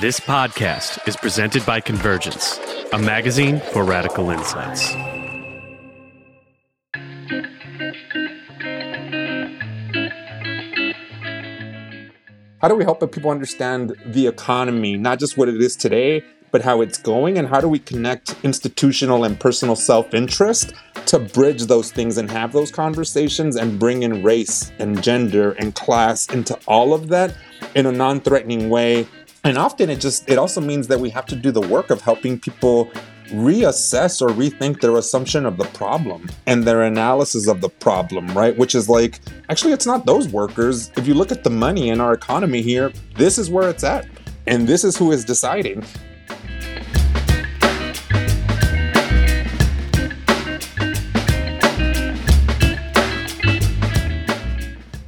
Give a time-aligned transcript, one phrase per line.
[0.00, 2.58] This podcast is presented by Convergence,
[2.92, 4.90] a magazine for radical insights.
[12.60, 16.62] How do we help people understand the economy, not just what it is today, but
[16.62, 17.38] how it's going?
[17.38, 20.74] And how do we connect institutional and personal self interest
[21.06, 25.72] to bridge those things and have those conversations and bring in race and gender and
[25.76, 27.36] class into all of that
[27.76, 29.06] in a non threatening way
[29.44, 32.00] and often it just it also means that we have to do the work of
[32.00, 32.90] helping people
[33.28, 38.56] reassess or rethink their assumption of the problem and their analysis of the problem, right?
[38.56, 39.20] Which is like,
[39.50, 40.90] actually, it's not those workers.
[40.96, 44.06] If you look at the money in our economy here, this is where it's at.
[44.46, 45.84] And this is who is deciding.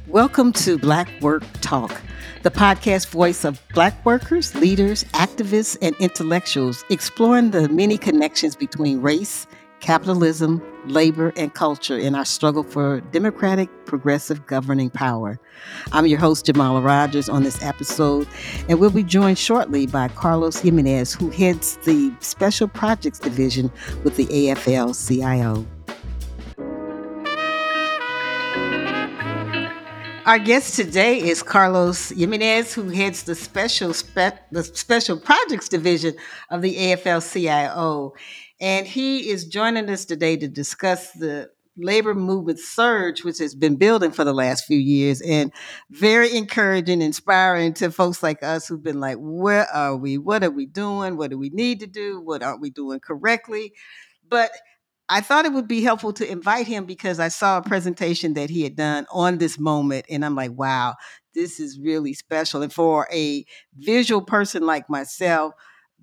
[0.07, 2.01] Welcome to Black Work Talk
[2.43, 9.01] the podcast voice of Black workers, leaders, activists, and intellectuals exploring the many connections between
[9.01, 9.47] race,
[9.79, 15.39] capitalism, labor, and culture in our struggle for democratic, progressive governing power.
[15.91, 18.27] I'm your host, Jamala Rogers, on this episode,
[18.69, 23.71] and we'll be joined shortly by Carlos Jimenez, who heads the Special Projects Division
[24.03, 25.65] with the AFL CIO.
[30.27, 36.15] Our guest today is Carlos Jimenez, who heads the special spe- the special projects division
[36.49, 38.13] of the AFL-CIO,
[38.59, 43.77] and he is joining us today to discuss the labor movement surge, which has been
[43.77, 45.49] building for the last few years, and
[45.91, 50.17] very encouraging, inspiring to folks like us who've been like, "Where are we?
[50.17, 51.15] What are we doing?
[51.15, 52.19] What do we need to do?
[52.19, 53.71] What aren't we doing correctly?"
[54.27, 54.51] But
[55.09, 58.49] I thought it would be helpful to invite him because I saw a presentation that
[58.49, 60.05] he had done on this moment.
[60.09, 60.95] And I'm like, wow,
[61.33, 62.61] this is really special.
[62.61, 63.45] And for a
[63.77, 65.53] visual person like myself,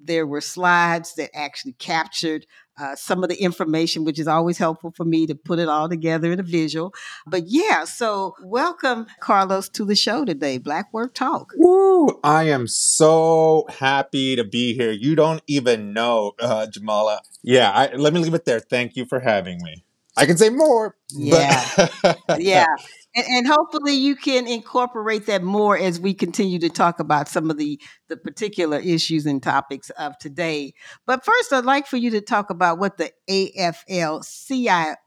[0.03, 2.47] there were slides that actually captured
[2.79, 5.89] uh, some of the information, which is always helpful for me to put it all
[5.89, 6.95] together in a visual.
[7.27, 11.53] But yeah, so welcome, Carlos, to the show today, Black Work Talk.
[11.57, 12.21] Woo!
[12.23, 14.91] I am so happy to be here.
[14.93, 17.19] You don't even know, uh, Jamala.
[17.43, 18.61] Yeah, I, let me leave it there.
[18.61, 19.85] Thank you for having me.
[20.17, 20.97] I can say more.
[21.11, 21.89] Yeah.
[22.39, 22.67] yeah
[23.15, 27.51] and, and, hopefully you can incorporate that more as we continue to talk about some
[27.51, 30.75] of the the particular issues and topics of today.
[31.07, 34.99] But first, I'd like for you to talk about what the AFL-CIO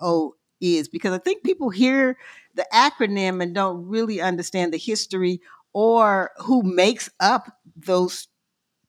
[0.59, 2.17] is, because I think people hear
[2.55, 5.41] the acronym and don't really understand the history
[5.73, 8.27] or who makes up those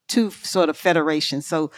[0.09, 1.47] two sort of federations.
[1.47, 1.71] So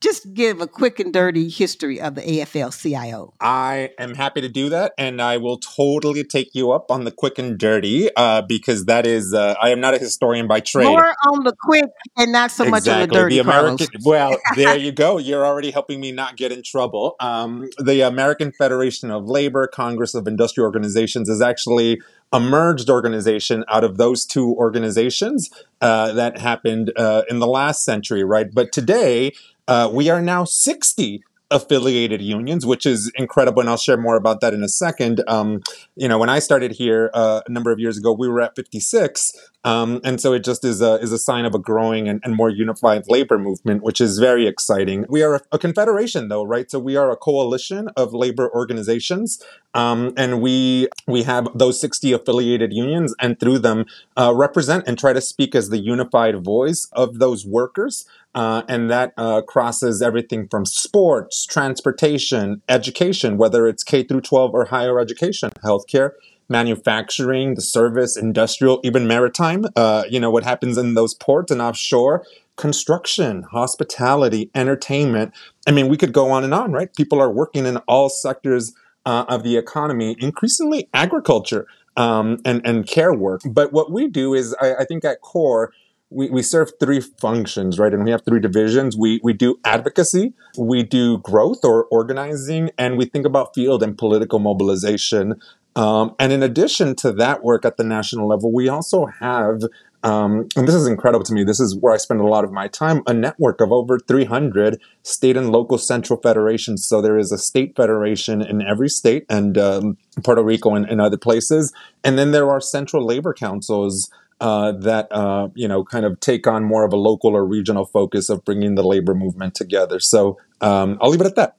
[0.00, 3.34] just give a quick and dirty history of the AFL CIO.
[3.40, 7.10] I am happy to do that, and I will totally take you up on the
[7.10, 10.86] quick and dirty uh, because that is, uh, I am not a historian by trade.
[10.86, 12.70] More on the quick and not so exactly.
[12.70, 13.34] much on the dirty.
[13.36, 15.18] The American, well, there you go.
[15.30, 17.16] You're already helping me not get in trouble.
[17.20, 22.00] Um, the American Federation of Labor, Congress of Industrial Organizations, is actually
[22.32, 25.50] a merged organization out of those two organizations
[25.80, 28.52] uh, that happened uh, in the last century, right?
[28.52, 29.32] But today,
[29.70, 31.22] uh, we are now 60
[31.52, 35.22] affiliated unions, which is incredible, and I'll share more about that in a second.
[35.26, 35.62] Um,
[35.96, 38.54] you know, when I started here uh, a number of years ago, we were at
[38.56, 39.32] 56,
[39.64, 42.34] um, and so it just is a is a sign of a growing and, and
[42.34, 45.04] more unified labor movement, which is very exciting.
[45.08, 46.70] We are a, a, confederation, though, right?
[46.70, 49.42] So we are a coalition of labor organizations,
[49.74, 53.86] um, and we we have those 60 affiliated unions, and through them
[54.16, 58.06] uh, represent and try to speak as the unified voice of those workers.
[58.34, 64.54] Uh, and that uh, crosses everything from sports, transportation, education, whether it's K through 12
[64.54, 66.12] or higher education, healthcare,
[66.48, 69.64] manufacturing, the service, industrial, even maritime.
[69.74, 72.24] Uh, you know what happens in those ports and offshore.
[72.56, 75.32] Construction, hospitality, entertainment.
[75.66, 76.94] I mean, we could go on and on, right?
[76.94, 78.74] People are working in all sectors
[79.06, 81.66] uh, of the economy, increasingly agriculture
[81.96, 83.40] um, and and care work.
[83.44, 85.72] But what we do is, I, I think, at core
[86.10, 87.94] we, we serve three functions, right?
[87.94, 88.96] And we have three divisions.
[88.96, 93.96] We, we do advocacy, we do growth or organizing, and we think about field and
[93.96, 95.40] political mobilization.
[95.76, 99.62] Um, and in addition to that work at the national level, we also have,
[100.02, 102.50] um, and this is incredible to me, this is where I spend a lot of
[102.50, 106.84] my time, a network of over 300 state and local central federations.
[106.84, 111.00] So there is a state federation in every state and um, Puerto Rico and, and
[111.00, 111.72] other places.
[112.02, 114.10] And then there are central labor councils
[114.40, 117.84] uh, that uh, you know kind of take on more of a local or regional
[117.84, 120.00] focus of bringing the labor movement together.
[120.00, 121.56] So um, I'll leave it at that.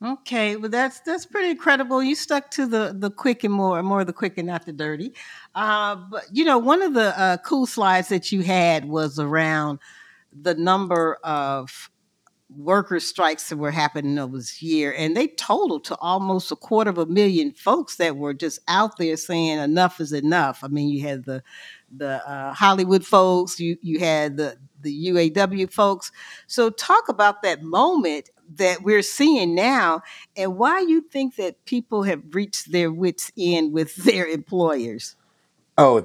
[0.00, 2.02] Okay, well that's that's pretty incredible.
[2.02, 5.12] You stuck to the the quick and more more the quick and not the dirty.
[5.54, 9.80] Uh, but you know, one of the uh, cool slides that you had was around
[10.32, 11.90] the number of
[12.56, 16.90] workers' strikes that were happening over this year, and they totaled to almost a quarter
[16.90, 20.64] of a million folks that were just out there saying enough is enough.
[20.64, 21.42] I mean, you had the
[21.94, 26.12] the uh, Hollywood folks, you you had the the UAW folks.
[26.46, 30.02] So talk about that moment that we're seeing now
[30.36, 35.16] and why you think that people have reached their wits end with their employers.
[35.80, 35.98] Oh,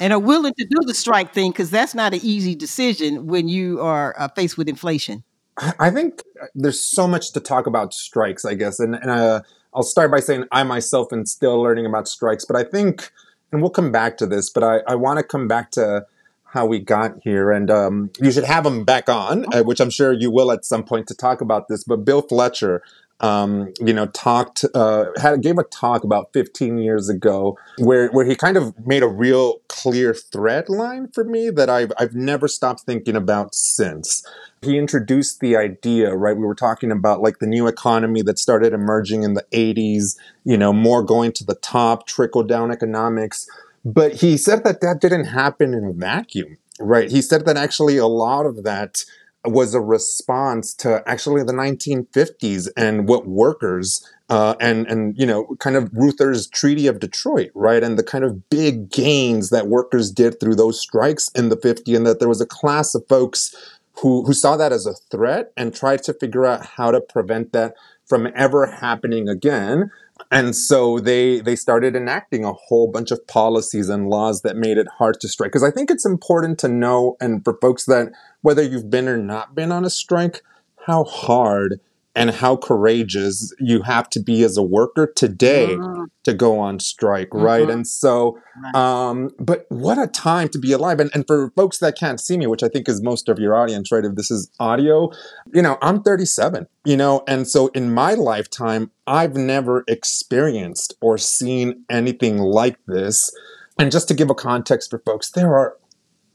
[0.00, 3.48] and are willing to do the strike thing because that's not an easy decision when
[3.48, 5.24] you are uh, faced with inflation.
[5.56, 6.22] I think
[6.54, 8.80] there's so much to talk about strikes, I guess.
[8.80, 9.42] And, and uh,
[9.72, 13.10] I'll start by saying I myself am still learning about strikes, but I think,
[13.52, 16.06] and we'll come back to this, but I, I want to come back to
[16.44, 17.50] how we got here.
[17.50, 20.64] And um, you should have him back on, uh, which I'm sure you will at
[20.64, 21.84] some point to talk about this.
[21.84, 22.82] But Bill Fletcher,
[23.20, 28.26] um, you know, talked, uh, had gave a talk about 15 years ago where where
[28.26, 32.48] he kind of made a real clear thread line for me that I've I've never
[32.48, 34.26] stopped thinking about since
[34.64, 36.36] he introduced the idea, right?
[36.36, 40.56] We were talking about like the new economy that started emerging in the 80s, you
[40.56, 43.46] know, more going to the top, trickle down economics.
[43.84, 47.10] But he said that that didn't happen in a vacuum, right?
[47.10, 49.04] He said that actually a lot of that
[49.44, 55.54] was a response to actually the 1950s and what workers uh, and and you know
[55.58, 60.10] kind of Reuther's Treaty of Detroit, right, and the kind of big gains that workers
[60.10, 63.54] did through those strikes in the 50s, and that there was a class of folks
[64.00, 67.52] who, who saw that as a threat and tried to figure out how to prevent
[67.52, 67.74] that
[68.06, 69.90] from ever happening again.
[70.30, 74.78] And so they they started enacting a whole bunch of policies and laws that made
[74.78, 75.50] it hard to strike.
[75.50, 78.12] Because I think it's important to know, and for folks that
[78.42, 80.42] whether you've been or not been on a strike,
[80.86, 81.80] how hard
[82.16, 86.04] and how courageous you have to be as a worker today mm-hmm.
[86.22, 87.44] to go on strike, mm-hmm.
[87.44, 87.68] right?
[87.68, 88.38] And so,
[88.74, 91.00] um, but what a time to be alive.
[91.00, 93.56] And, and for folks that can't see me, which I think is most of your
[93.56, 94.04] audience, right?
[94.04, 95.10] If this is audio,
[95.52, 101.18] you know, I'm 37, you know, and so in my lifetime, I've never experienced or
[101.18, 103.30] seen anything like this.
[103.76, 105.76] And just to give a context for folks, there are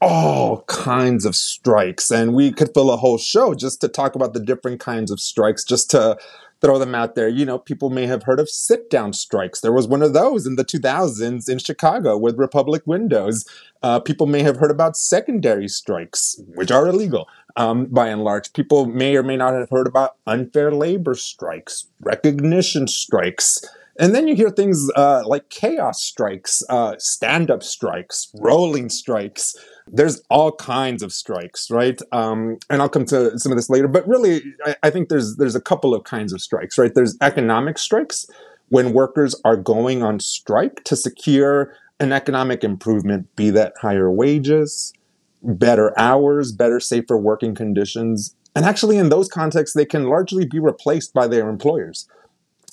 [0.00, 2.10] all kinds of strikes.
[2.10, 5.20] And we could fill a whole show just to talk about the different kinds of
[5.20, 6.16] strikes, just to
[6.60, 7.28] throw them out there.
[7.28, 9.60] You know, people may have heard of sit down strikes.
[9.60, 13.44] There was one of those in the 2000s in Chicago with Republic Windows.
[13.82, 18.52] Uh, people may have heard about secondary strikes, which are illegal um, by and large.
[18.52, 23.64] People may or may not have heard about unfair labor strikes, recognition strikes.
[23.98, 29.56] And then you hear things uh, like chaos strikes, uh, stand up strikes, rolling strikes
[29.92, 32.00] there's all kinds of strikes, right?
[32.12, 33.88] Um, and I'll come to some of this later.
[33.88, 36.94] But really, I, I, think there's there's a couple of kinds of strikes, right?
[36.94, 38.26] There's economic strikes
[38.68, 44.92] when workers are going on strike to secure an economic improvement, be that higher wages,
[45.42, 48.34] better hours, better, safer working conditions.
[48.54, 52.08] And actually, in those contexts, they can largely be replaced by their employers.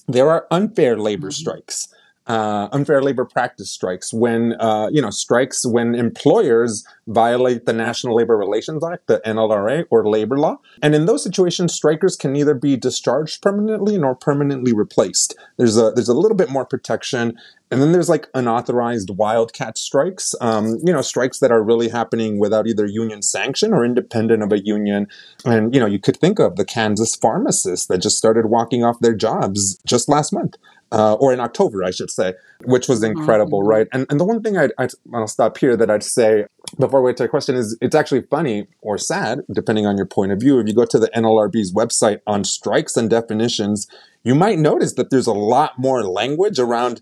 [0.07, 1.41] There are unfair labor mm-hmm.
[1.41, 1.93] strikes
[2.27, 8.15] uh, unfair labor practice strikes when uh, you know strikes when employers violate the National
[8.15, 10.59] Labor Relations Act, the NLRA, or labor law.
[10.81, 15.35] And in those situations, strikers can neither be discharged permanently nor permanently replaced.
[15.57, 17.37] There's a there's a little bit more protection.
[17.69, 22.39] And then there's like unauthorized wildcat strikes, um, you know, strikes that are really happening
[22.39, 25.07] without either union sanction or independent of a union.
[25.43, 29.01] And, you know, you could think of the Kansas pharmacists that just started walking off
[29.01, 30.55] their jobs just last month
[30.91, 32.33] uh, or in October, I should say,
[32.65, 33.69] which was incredible, mm-hmm.
[33.69, 33.87] right?
[33.91, 36.45] And and the one thing I'd, i will stop here that I'd say
[36.79, 40.05] before we get to the question is it's actually funny or sad, depending on your
[40.05, 40.59] point of view.
[40.59, 43.87] If you go to the NLRB's website on strikes and definitions,
[44.23, 47.01] you might notice that there's a lot more language around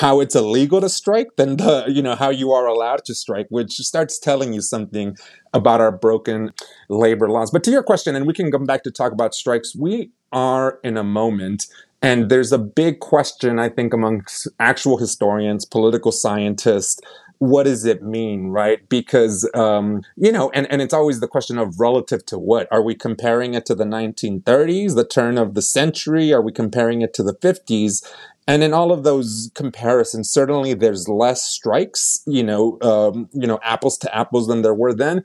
[0.00, 3.46] how it's illegal to strike than the you know how you are allowed to strike
[3.50, 5.16] which starts telling you something
[5.54, 6.50] about our broken
[6.88, 9.76] labor laws but to your question and we can come back to talk about strikes
[9.76, 11.66] we are in a moment
[12.02, 17.00] and there's a big question, I think, amongst actual historians, political scientists.
[17.38, 18.86] What does it mean, right?
[18.88, 22.68] Because, um, you know, and, and it's always the question of relative to what?
[22.70, 26.32] Are we comparing it to the 1930s, the turn of the century?
[26.32, 28.02] Are we comparing it to the 50s?
[28.46, 33.60] And in all of those comparisons, certainly there's less strikes, you know, um, you know,
[33.62, 35.24] apples to apples than there were then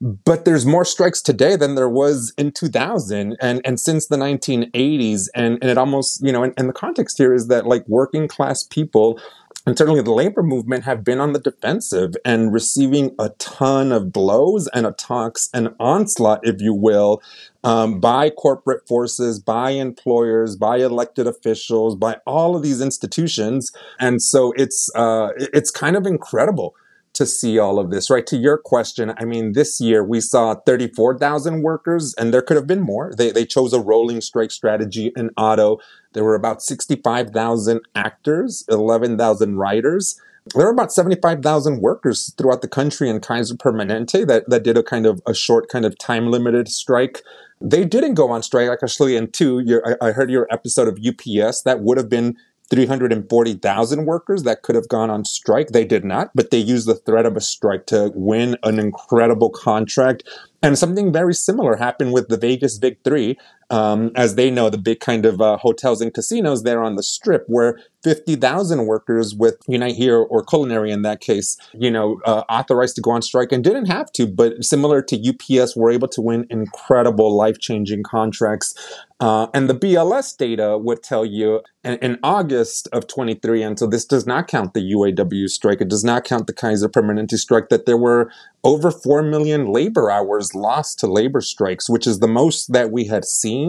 [0.00, 5.28] but there's more strikes today than there was in 2000 and and since the 1980s
[5.34, 8.28] and and it almost you know and, and the context here is that like working
[8.28, 9.18] class people
[9.66, 14.12] and certainly the labor movement have been on the defensive and receiving a ton of
[14.12, 17.22] blows and attacks and onslaught, if you will,
[17.62, 23.72] um, by corporate forces, by employers, by elected officials, by all of these institutions.
[23.98, 26.74] And so it's uh, it's kind of incredible
[27.14, 28.26] to see all of this, right?
[28.26, 32.66] To your question, I mean, this year we saw 34,000 workers, and there could have
[32.66, 33.12] been more.
[33.16, 35.78] They, they chose a rolling strike strategy in auto.
[36.12, 40.20] There were about 65,000 actors, 11,000 writers.
[40.54, 44.82] There were about 75,000 workers throughout the country in Kaiser Permanente that, that did a
[44.82, 47.22] kind of a short kind of time limited strike.
[47.60, 49.60] They didn't go on strike actually in two.
[49.60, 51.62] Your, I, I heard your episode of UPS.
[51.62, 52.36] That would have been
[52.70, 55.68] 340,000 workers that could have gone on strike.
[55.68, 59.50] They did not, but they used the threat of a strike to win an incredible
[59.50, 60.24] contract.
[60.62, 63.38] And something very similar happened with the Vegas Big Three.
[63.70, 67.02] Um, as they know, the big kind of uh, hotels and casinos there on the
[67.02, 72.42] strip, where 50,000 workers with Unite Here or Culinary in that case, you know, uh,
[72.50, 76.08] authorized to go on strike and didn't have to, but similar to UPS, were able
[76.08, 78.74] to win incredible life changing contracts.
[79.20, 83.86] Uh, and the BLS data would tell you in, in, August of 23, and so
[83.86, 87.70] this does not count the UAW strike, it does not count the Kaiser Permanente strike,
[87.70, 88.30] that there were
[88.64, 93.04] over 4 million labor hours lost to labor strikes, which is the most that we
[93.04, 93.63] had seen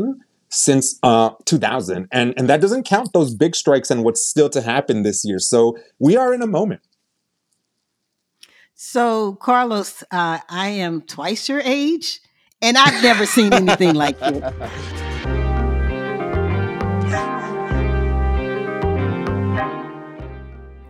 [0.50, 2.08] since uh, 2000.
[2.12, 5.40] And, and that doesn't count those big strikes and what's still to happen this year.
[5.40, 6.82] So we are in a moment.
[8.78, 12.20] So, Carlos, uh, I am twice your age,
[12.62, 15.02] and I've never seen anything like it.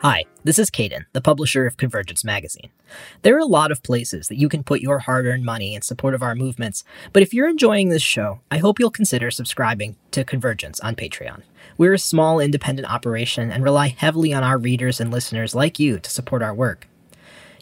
[0.07, 2.69] Hi, this is Caden, the publisher of Convergence Magazine.
[3.23, 5.81] There are a lot of places that you can put your hard earned money in
[5.81, 9.95] support of our movements, but if you're enjoying this show, I hope you'll consider subscribing
[10.11, 11.41] to Convergence on Patreon.
[11.75, 15.97] We're a small independent operation and rely heavily on our readers and listeners like you
[15.97, 16.87] to support our work.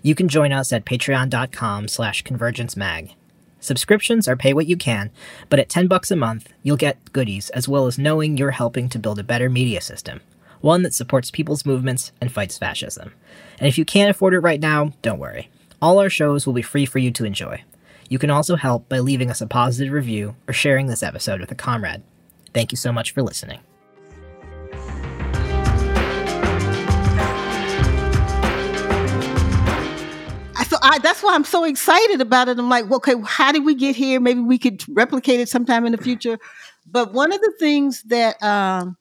[0.01, 3.13] You can join us at patreon.com slash convergencemag.
[3.61, 5.11] Subscriptions are pay what you can,
[5.47, 8.89] but at 10 bucks a month, you'll get goodies as well as knowing you're helping
[8.89, 10.19] to build a better media system
[10.63, 13.11] one that supports people's movements and fights fascism.
[13.59, 15.49] And if you can't afford it right now, don't worry.
[15.81, 17.61] All our shows will be free for you to enjoy.
[18.07, 21.51] You can also help by leaving us a positive review or sharing this episode with
[21.51, 22.01] a comrade.
[22.53, 23.59] Thank you so much for listening.
[30.69, 32.57] So I, that's why I'm so excited about it.
[32.57, 34.21] I'm like, well, okay, how did we get here?
[34.21, 36.39] Maybe we could replicate it sometime in the future.
[36.87, 38.97] But one of the things that um,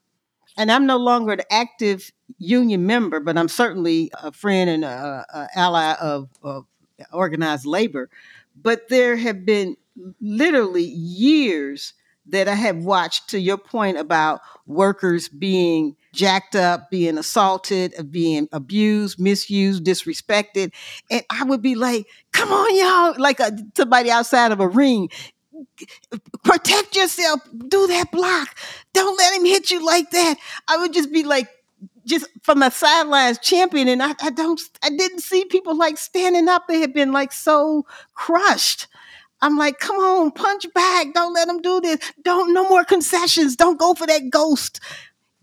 [0.57, 5.47] and I'm no longer an active union member, but I'm certainly a friend and an
[5.55, 6.65] ally of, of
[7.11, 8.09] organized labor.
[8.55, 9.77] But there have been
[10.21, 11.93] literally years
[12.25, 18.47] that I have watched, to your point about workers being jacked up, being assaulted, being
[18.53, 20.71] abused, misused, disrespected.
[21.11, 25.09] And I would be like, come on, y'all, like a, somebody outside of a ring
[26.43, 27.41] protect yourself.
[27.67, 28.57] Do that block.
[28.93, 30.37] Don't let him hit you like that.
[30.67, 31.47] I would just be like,
[32.05, 36.49] just from a sidelines champion, and I, I don't, I didn't see people like standing
[36.49, 36.67] up.
[36.67, 38.87] They had been like so crushed.
[39.41, 41.13] I'm like, come on, punch back.
[41.13, 41.99] Don't let them do this.
[42.23, 43.55] Don't, no more concessions.
[43.57, 44.79] Don't go for that ghost.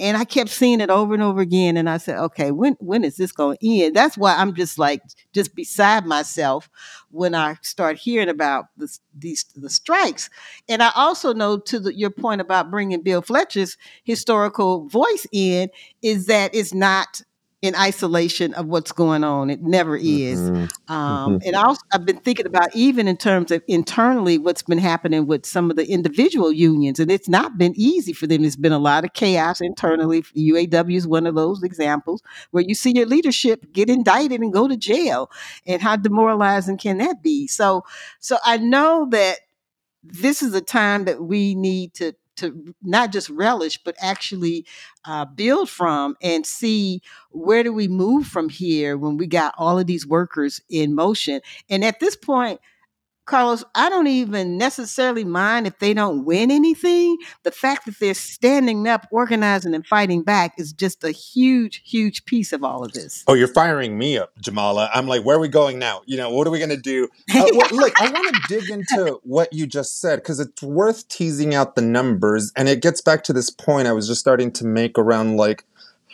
[0.01, 1.77] And I kept seeing it over and over again.
[1.77, 3.95] And I said, okay, when when is this going to end?
[3.95, 5.03] That's why I'm just like
[5.33, 6.71] just beside myself
[7.11, 10.31] when I start hearing about the, these the strikes.
[10.69, 15.69] And I also know to the, your point about bringing Bill Fletcher's historical voice in
[16.03, 17.23] is that it's not
[17.63, 19.51] in isolation of what's going on.
[19.51, 20.41] It never is.
[20.41, 20.93] Mm-hmm.
[20.93, 21.47] Um, mm-hmm.
[21.47, 25.45] And also, I've been thinking about even in terms of internally what's been happening with
[25.45, 28.43] some of the individual unions, and it's not been easy for them.
[28.43, 30.23] There's been a lot of chaos internally.
[30.23, 34.67] UAW is one of those examples where you see your leadership get indicted and go
[34.67, 35.31] to jail,
[35.67, 37.47] and how demoralizing can that be?
[37.47, 37.85] So,
[38.21, 39.39] so I know that
[40.03, 44.67] this is a time that we need to to not just relish but actually
[45.05, 49.79] uh, build from and see where do we move from here when we got all
[49.79, 51.41] of these workers in motion.
[51.69, 52.61] And at this point
[53.31, 57.17] Carlos, I don't even necessarily mind if they don't win anything.
[57.45, 62.25] The fact that they're standing up, organizing, and fighting back is just a huge, huge
[62.25, 63.23] piece of all of this.
[63.29, 64.91] Oh, you're firing me up, Jamala.
[64.93, 66.03] I'm like, where are we going now?
[66.07, 67.05] You know, what are we going to do?
[67.33, 71.07] Uh, well, look, I want to dig into what you just said because it's worth
[71.07, 72.53] teasing out the numbers.
[72.57, 75.65] And it gets back to this point I was just starting to make around like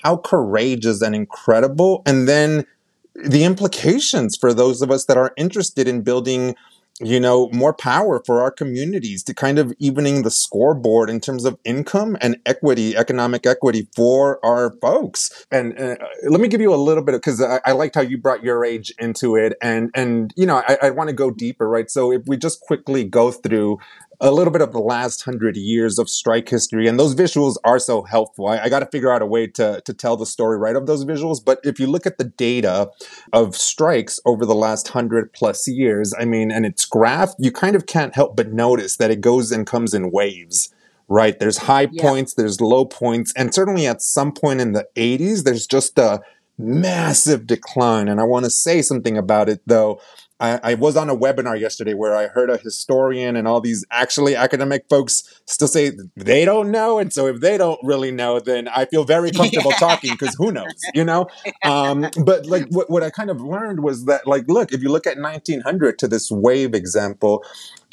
[0.03, 2.03] how courageous and incredible.
[2.05, 2.67] And then
[3.15, 6.55] the implications for those of us that are interested in building
[7.01, 11.45] you know, more power for our communities to kind of evening the scoreboard in terms
[11.45, 15.47] of income and equity, economic equity for our folks.
[15.51, 15.97] And uh,
[16.29, 18.43] let me give you a little bit of, because I, I, liked how you brought
[18.43, 19.55] your age into it.
[19.61, 21.91] And, and, you know, I, I want to go deeper, right?
[21.91, 23.79] So if we just quickly go through
[24.21, 27.79] a little bit of the last hundred years of strike history, and those visuals are
[27.79, 28.47] so helpful.
[28.49, 30.87] I, I got to figure out a way to to tell the story right of
[30.87, 31.45] those visuals.
[31.45, 32.91] But if you look at the data
[33.33, 37.77] of strikes over the last hundred plus years, I mean, and it's graph, you kind
[37.77, 40.73] of can't help but notice that it goes and comes in waves.
[41.09, 42.03] Right, there's high yeah.
[42.03, 46.21] points, there's low points, and certainly at some point in the 80s, there's just a
[46.59, 48.09] massive decline.
[48.09, 50.01] And I want to say something about it though.
[50.39, 53.87] I, I, was on a webinar yesterday where I heard a historian and all these
[53.91, 56.99] actually academic folks still say they don't know.
[56.99, 60.53] And so if they don't really know, then I feel very comfortable talking because who
[60.53, 61.27] knows, you know?
[61.65, 64.91] Um, but like what, what I kind of learned was that, like, look, if you
[64.91, 67.43] look at 1900 to this wave example,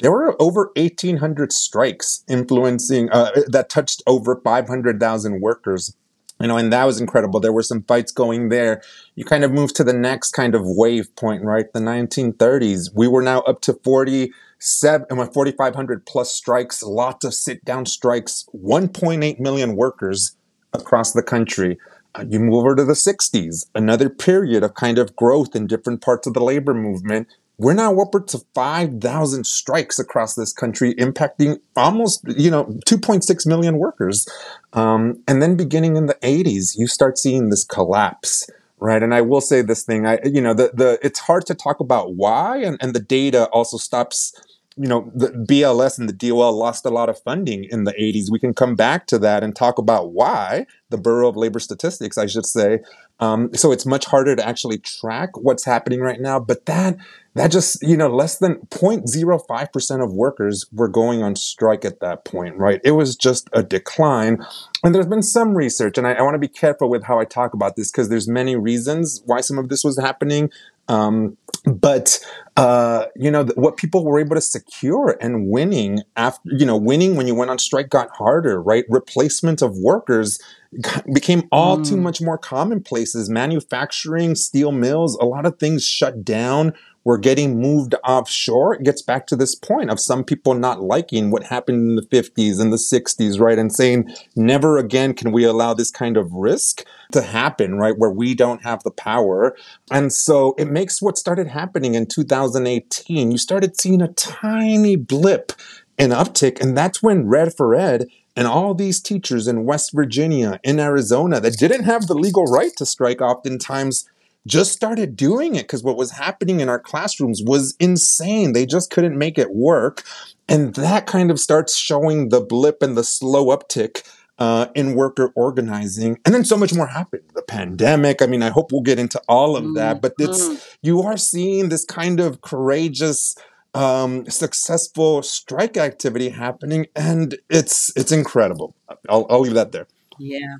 [0.00, 5.96] there were over 1,800 strikes influencing uh, that touched over 500,000 workers
[6.40, 7.40] you know, and that was incredible.
[7.40, 8.82] There were some fights going there.
[9.14, 11.72] You kind of move to the next kind of wave point, right?
[11.72, 12.90] The 1930s.
[12.94, 19.38] We were now up to 47, 4,500 plus strikes, lots of sit down strikes, 1.8
[19.38, 20.36] million workers
[20.72, 21.78] across the country.
[22.16, 26.00] Uh, you move over to the 60s, another period of kind of growth in different
[26.00, 31.60] parts of the labor movement we're now upwards to 5,000 strikes across this country, impacting
[31.76, 34.28] almost, you know, 2.6 million workers.
[34.72, 39.02] Um, and then beginning in the 80s, you start seeing this collapse, right?
[39.02, 41.78] And I will say this thing, I, you know, the, the, it's hard to talk
[41.78, 44.34] about why, and, and the data also stops
[44.76, 48.30] you know, the BLS and the DOL lost a lot of funding in the 80s.
[48.30, 52.18] We can come back to that and talk about why the Bureau of Labor Statistics,
[52.18, 52.80] I should say.
[53.20, 56.40] Um, so it's much harder to actually track what's happening right now.
[56.40, 56.96] But that
[57.34, 62.24] that just you know less than 0.05% of workers were going on strike at that
[62.24, 64.38] point right it was just a decline
[64.82, 67.24] and there's been some research and i, I want to be careful with how i
[67.24, 70.50] talk about this because there's many reasons why some of this was happening
[70.88, 72.18] um, but
[72.56, 77.16] uh, you know what people were able to secure and winning after you know winning
[77.16, 78.84] when you went on strike got harder right?
[78.88, 80.38] Replacement of workers
[81.12, 81.88] became all mm.
[81.88, 86.72] too much more commonplace commonplaces manufacturing steel mills a lot of things shut down
[87.04, 88.74] were getting moved offshore.
[88.74, 92.02] It gets back to this point of some people not liking what happened in the
[92.02, 93.58] 50s and the 60s, right?
[93.58, 97.98] And saying, never again can we allow this kind of risk to happen, right?
[97.98, 99.54] Where we don't have the power.
[99.90, 105.52] And so it makes what started happening in 2018, you started seeing a tiny blip
[105.98, 106.58] in uptick.
[106.58, 111.40] And that's when Red for Ed and all these teachers in West Virginia, in Arizona,
[111.40, 114.08] that didn't have the legal right to strike, oftentimes
[114.46, 118.52] just started doing it because what was happening in our classrooms was insane.
[118.52, 120.02] They just couldn't make it work.
[120.48, 124.02] And that kind of starts showing the blip and the slow uptick
[124.38, 126.18] uh, in worker organizing.
[126.24, 127.22] And then so much more happened.
[127.34, 128.20] The pandemic.
[128.20, 130.56] I mean, I hope we'll get into all of that, but it's, mm-hmm.
[130.82, 133.34] you are seeing this kind of courageous,
[133.74, 138.74] um, successful strike activity happening, and it's it's incredible.
[139.08, 139.86] I'll, I'll leave that there.
[140.18, 140.56] Yeah.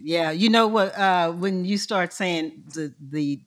[0.00, 0.96] Yeah, you know what?
[0.96, 3.40] Uh, when you start saying the the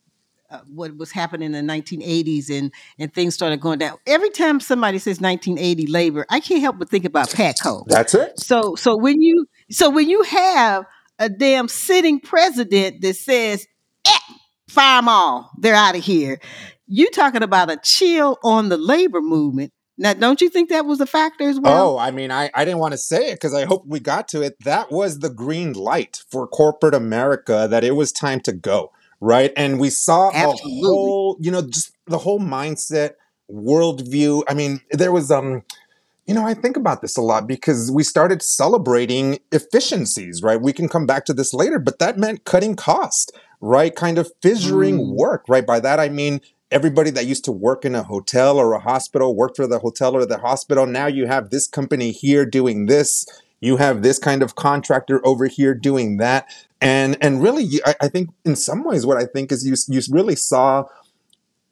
[0.50, 3.98] uh, what was happening in the 1980s and and things started going down.
[4.06, 7.86] Every time somebody says 1980 labor, I can't help but think about Patco.
[7.88, 8.38] That's it.
[8.38, 10.86] So so when you so when you have
[11.20, 13.66] a damn sitting president that says,
[14.06, 14.34] eh,
[14.68, 16.42] "Fire them all, they're out of here,"
[16.92, 19.72] you talking about a chill on the labor movement.
[19.98, 21.92] Now, don't you think that was a factor as well?
[21.92, 24.28] Oh, I mean, I, I didn't want to say it because I hope we got
[24.30, 24.58] to it.
[24.64, 29.54] That was the green light for corporate America that it was time to go, right?
[29.56, 30.80] And we saw Absolutely.
[30.80, 33.12] a whole, you know, just the whole mindset,
[33.50, 34.44] worldview.
[34.50, 35.64] I mean, there was um
[36.28, 40.62] you know, I think about this a lot because we started celebrating efficiencies, right?
[40.62, 43.94] We can come back to this later, but that meant cutting cost, right?
[43.94, 45.16] Kind of fissuring mm.
[45.16, 45.66] work, right?
[45.66, 49.36] By that I mean everybody that used to work in a hotel or a hospital
[49.36, 50.86] worked for the hotel or the hospital.
[50.86, 53.26] Now you have this company here doing this.
[53.60, 56.48] You have this kind of contractor over here doing that.
[56.80, 60.02] And and really, I, I think in some ways, what I think is you you
[60.12, 60.86] really saw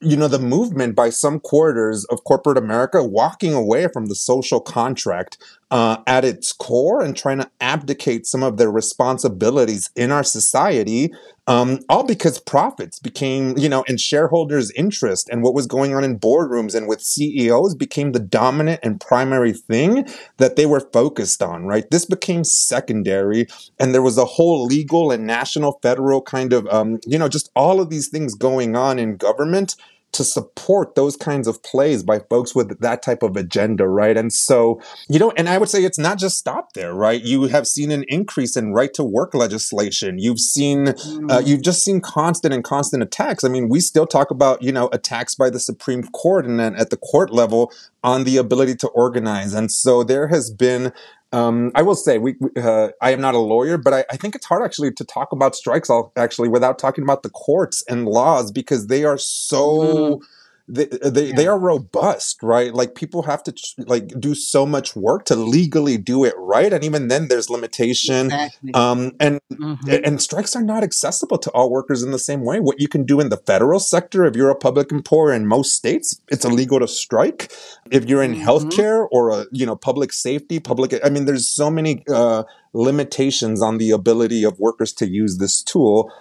[0.01, 4.61] you know, the movement by some quarters of corporate America walking away from the social
[4.61, 5.37] contract
[5.71, 11.11] uh, at its core and trying to abdicate some of their responsibilities in our society,
[11.45, 16.03] um, all because profits became, you know, and shareholders' interest and what was going on
[16.03, 21.41] in boardrooms and with CEOs became the dominant and primary thing that they were focused
[21.41, 21.89] on, right?
[21.89, 23.47] This became secondary,
[23.79, 27.49] and there was a whole legal and national, federal kind of, um, you know, just
[27.55, 29.75] all of these things going on in government
[30.11, 34.17] to support those kinds of plays by folks with that type of agenda, right?
[34.17, 37.21] And so, you know, and I would say it's not just stopped there, right?
[37.21, 40.17] You have seen an increase in right to work legislation.
[40.17, 41.47] You've seen, uh, mm.
[41.47, 43.43] you've just seen constant and constant attacks.
[43.43, 46.75] I mean, we still talk about, you know, attacks by the Supreme Court and then
[46.75, 47.71] at the court level
[48.03, 49.53] on the ability to organize.
[49.53, 50.91] And so there has been
[51.31, 54.35] um, I will say, we, uh, I am not a lawyer, but I, I, think
[54.35, 58.51] it's hard actually to talk about strikes actually without talking about the courts and laws
[58.51, 60.19] because they are so.
[60.19, 60.21] Mm
[60.69, 61.35] they they, yeah.
[61.35, 63.53] they are robust right like people have to
[63.87, 68.27] like do so much work to legally do it right and even then there's limitation
[68.27, 68.73] exactly.
[68.75, 69.89] um and mm-hmm.
[70.05, 73.03] and strikes are not accessible to all workers in the same way what you can
[73.03, 76.79] do in the federal sector if you're a public employer in most states it's illegal
[76.79, 77.51] to strike
[77.91, 78.47] if you're in mm-hmm.
[78.47, 83.63] healthcare or a you know public safety public i mean there's so many uh limitations
[83.63, 86.11] on the ability of workers to use this tool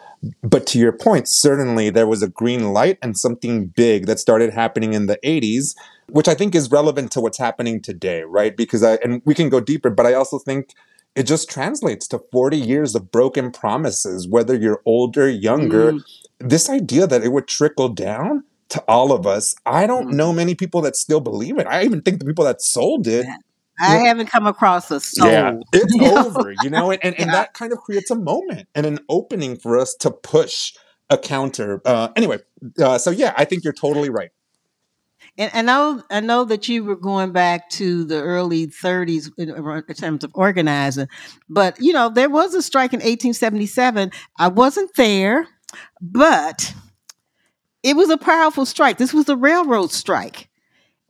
[0.43, 4.53] but to your point, certainly there was a green light and something big that started
[4.53, 5.75] happening in the 80s,
[6.09, 8.57] which I think is relevant to what's happening today, right?
[8.57, 10.75] Because I, and we can go deeper, but I also think
[11.15, 15.93] it just translates to 40 years of broken promises, whether you're older, younger.
[15.93, 16.05] Mm.
[16.39, 20.15] This idea that it would trickle down to all of us, I don't mm.
[20.15, 21.67] know many people that still believe it.
[21.67, 23.27] I even think the people that sold it
[23.81, 25.29] I haven't come across a soul.
[25.29, 27.23] Yeah, it's over, you know, and, and, yeah.
[27.23, 30.73] and, that kind of creates a moment and an opening for us to push
[31.11, 31.81] a counter.
[31.85, 32.39] Uh, anyway,
[32.81, 34.31] uh, so yeah, I think you're totally right.
[35.37, 39.51] And I know, I know that you were going back to the early 30s in,
[39.51, 41.09] in terms of organizing,
[41.49, 44.11] but you know there was a strike in 1877.
[44.39, 45.47] I wasn't there,
[46.01, 46.75] but
[47.83, 48.99] it was a powerful strike.
[48.99, 50.48] This was the railroad strike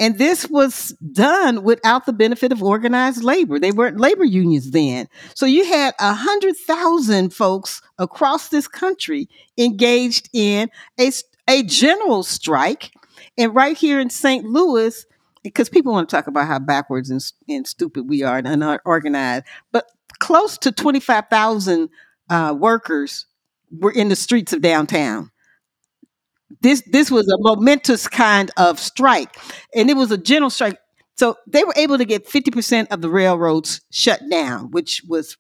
[0.00, 3.58] and this was done without the benefit of organized labor.
[3.58, 5.08] They weren't labor unions then.
[5.34, 11.10] So you had a hundred thousand folks across this country engaged in a,
[11.48, 12.92] a general strike.
[13.36, 14.44] And right here in St.
[14.44, 15.04] Louis,
[15.42, 19.44] because people want to talk about how backwards and, and stupid we are and unorganized,
[19.72, 19.86] but
[20.20, 21.88] close to 25,000
[22.30, 23.26] uh, workers
[23.70, 25.30] were in the streets of downtown
[26.60, 29.36] this this was a momentous kind of strike,
[29.74, 30.78] and it was a general strike.
[31.16, 35.36] So they were able to get 50% of the railroads shut down, which was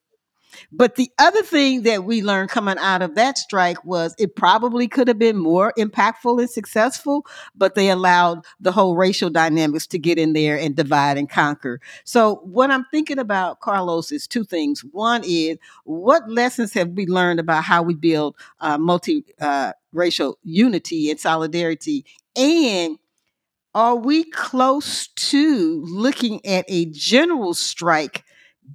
[0.72, 4.88] but the other thing that we learned coming out of that strike was it probably
[4.88, 9.98] could have been more impactful and successful, but they allowed the whole racial dynamics to
[9.98, 11.80] get in there and divide and conquer.
[12.04, 14.82] So, what I'm thinking about, Carlos, is two things.
[14.92, 20.38] One is what lessons have we learned about how we build uh, multi uh, racial
[20.42, 22.04] unity and solidarity?
[22.36, 22.98] And
[23.74, 28.24] are we close to looking at a general strike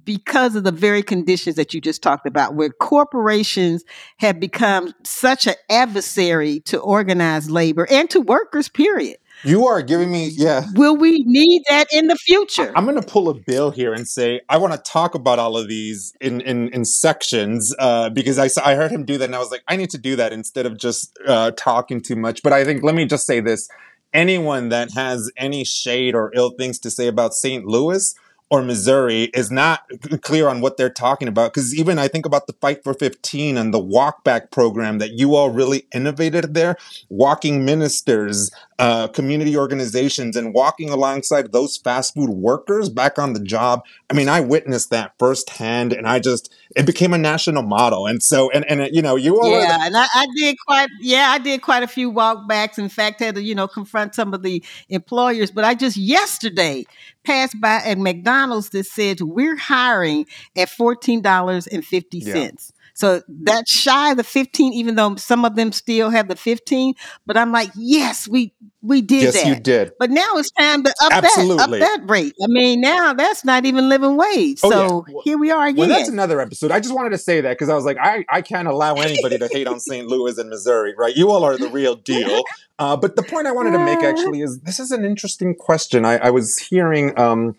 [0.04, 3.84] because of the very conditions that you just talked about, where corporations
[4.18, 9.18] have become such an adversary to organized labor and to workers, period.
[9.44, 10.64] You are giving me, yeah.
[10.74, 12.72] Will we need that in the future?
[12.74, 15.56] I'm going to pull a bill here and say I want to talk about all
[15.56, 19.34] of these in in, in sections uh, because I I heard him do that and
[19.34, 22.42] I was like I need to do that instead of just uh, talking too much.
[22.42, 23.68] But I think let me just say this:
[24.14, 27.66] anyone that has any shade or ill things to say about St.
[27.66, 28.14] Louis
[28.50, 29.82] or Missouri is not
[30.20, 31.52] clear on what they're talking about.
[31.52, 35.12] Because even I think about the Fight for 15 and the Walk Back program that
[35.12, 36.76] you all really innovated there,
[37.08, 43.40] walking ministers, uh, community organizations, and walking alongside those fast food workers back on the
[43.40, 43.84] job.
[44.10, 48.06] I mean, I witnessed that firsthand, and I just it became a national model.
[48.06, 50.88] And so, and and you know, you all yeah, the- and I, I, did quite
[51.00, 52.78] yeah, I did quite a few walkbacks.
[52.78, 55.50] In fact, had to you know confront some of the employers.
[55.50, 56.84] But I just yesterday
[57.24, 62.72] passed by at McDonald's that said we're hiring at fourteen dollars and fifty cents.
[62.94, 66.94] So that's shy of the 15, even though some of them still have the 15.
[67.26, 69.46] But I'm like, yes, we we did yes, that.
[69.46, 69.92] you did.
[69.98, 71.56] But now it's time to up Absolutely.
[71.56, 72.34] that up that rate.
[72.42, 74.60] I mean, now that's not even living wage.
[74.62, 75.20] Oh, so yeah.
[75.24, 75.88] here we are again.
[75.88, 76.70] Well, that's another episode.
[76.70, 79.38] I just wanted to say that because I was like, I, I can't allow anybody
[79.38, 80.06] to hate on St.
[80.06, 81.16] Louis and Missouri, right?
[81.16, 82.42] You all are the real deal.
[82.78, 86.04] Uh, but the point I wanted to make actually is this is an interesting question.
[86.04, 87.56] I, I was hearing um,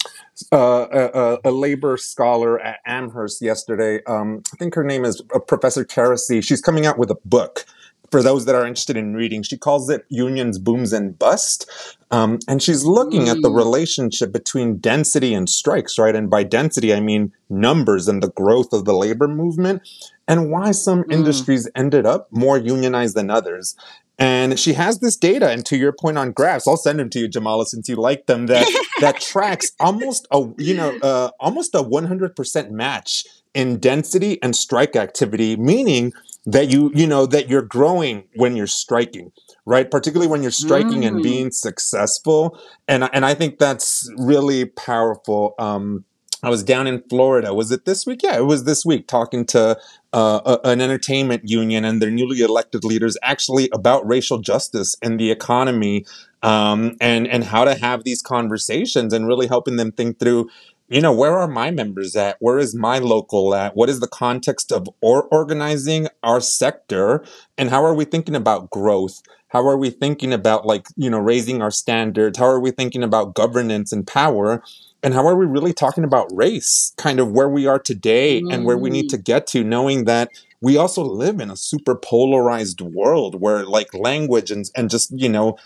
[0.51, 4.03] uh, a, a, labor scholar at Amherst yesterday.
[4.05, 6.43] Um, I think her name is uh, Professor Terracy.
[6.43, 7.65] She's coming out with a book
[8.11, 9.43] for those that are interested in reading.
[9.43, 11.69] She calls it Unions, Booms, and Bust.
[12.11, 13.55] Um, and she's looking at the mm.
[13.55, 16.15] relationship between density and strikes, right?
[16.15, 19.81] And by density, I mean numbers and the growth of the labor movement
[20.27, 21.11] and why some mm.
[21.11, 23.75] industries ended up more unionized than others.
[24.17, 27.19] And she has this data, and to your point on graphs, I'll send them to
[27.19, 28.45] you, Jamala, since you like them.
[28.47, 28.65] That
[29.01, 34.41] that tracks almost a you know uh, almost a one hundred percent match in density
[34.41, 36.13] and strike activity, meaning
[36.45, 39.31] that you you know that you're growing when you're striking.
[39.65, 39.89] right?
[39.89, 41.07] Particularly when you're striking mm.
[41.07, 42.59] and being successful.
[42.87, 45.55] And, and I think that's really powerful.
[45.57, 46.05] Um,
[46.43, 47.53] I was down in Florida.
[47.53, 48.21] Was it this week?
[48.21, 49.79] Yeah, it was this week talking to
[50.15, 55.29] uh, an entertainment union and their newly elected leaders actually about racial justice and the
[55.29, 56.05] economy
[56.41, 60.49] um, and, and how to have these conversations and really helping them think through
[60.87, 62.37] you know, where are my members at?
[62.39, 63.75] Where is my local at?
[63.75, 67.23] What is the context of or organizing our sector?
[67.57, 69.21] And how are we thinking about growth?
[69.47, 72.37] How are we thinking about like, you know, raising our standards?
[72.37, 74.61] How are we thinking about governance and power?
[75.01, 78.53] And how are we really talking about race, kind of where we are today mm.
[78.53, 80.29] and where we need to get to, knowing that
[80.61, 85.29] we also live in a super polarized world where like language and, and just, you
[85.29, 85.57] know,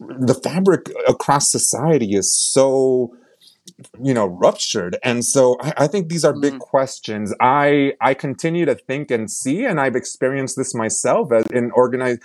[0.00, 3.14] the fabric across society is so
[4.02, 4.96] you know ruptured.
[5.02, 6.58] And so I, I think these are big mm.
[6.58, 7.34] questions.
[7.40, 12.20] I i continue to think and see and i've experienced this myself as in organized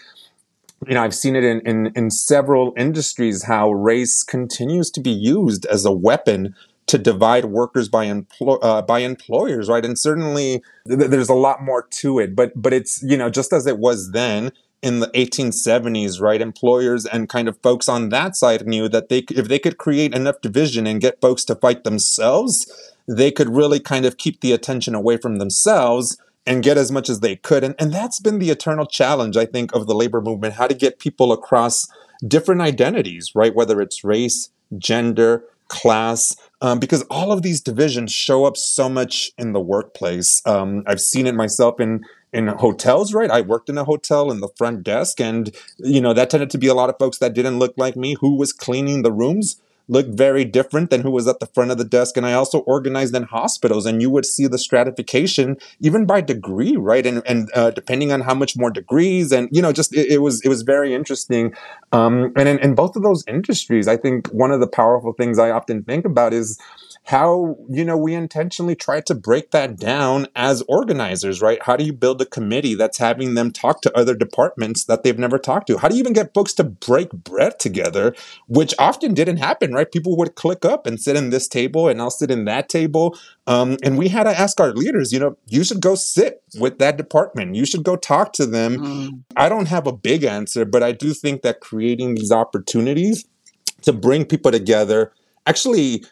[0.87, 5.11] you know i've seen it in, in in several industries how race continues to be
[5.11, 6.55] used as a weapon
[6.87, 9.83] to divide workers by employ uh, by employers right?
[9.83, 13.53] And certainly th- there's a lot more to it but but it's you know just
[13.53, 16.41] as it was then in the 1870s, right?
[16.41, 20.13] Employers and kind of folks on that side knew that they, if they could create
[20.13, 24.51] enough division and get folks to fight themselves, they could really kind of keep the
[24.51, 27.63] attention away from themselves and get as much as they could.
[27.63, 30.75] And, and that's been the eternal challenge, I think, of the labor movement how to
[30.75, 31.87] get people across
[32.27, 33.55] different identities, right?
[33.55, 39.31] Whether it's race, gender, class, um, because all of these divisions show up so much
[39.37, 40.41] in the workplace.
[40.45, 42.05] Um, I've seen it myself in
[42.35, 43.31] in hotels, right?
[43.31, 46.57] I worked in a hotel in the front desk, and you know that tended to
[46.57, 49.61] be a lot of folks that didn't look like me who was cleaning the rooms
[49.87, 52.17] looked very different than who was at the front of the desk.
[52.17, 56.75] And I also organized in hospitals, and you would see the stratification even by degree,
[56.75, 57.05] right?
[57.05, 60.17] And and uh, depending on how much more degrees, and you know, just it, it
[60.19, 61.53] was it was very interesting.
[61.91, 65.39] Um, and in, in both of those industries, I think one of the powerful things
[65.39, 66.59] I often think about is
[67.05, 71.61] how you know we intentionally try to break that down as organizers right?
[71.63, 75.17] How do you build a committee that's having them talk to other departments that they've
[75.17, 75.77] never talked to?
[75.77, 78.15] How do you even get folks to break bread together
[78.47, 79.91] which often didn't happen right?
[79.91, 83.17] People would click up and sit in this table and i'll sit in that table.
[83.47, 86.79] Um, and we had to ask our leaders you know you should go sit with
[86.79, 87.55] that department.
[87.55, 88.77] You should go talk to them.
[88.77, 89.23] Mm.
[89.35, 93.25] i don't have a big answer but i do think that creating these opportunities
[93.81, 95.11] to bring people together
[95.45, 96.03] actually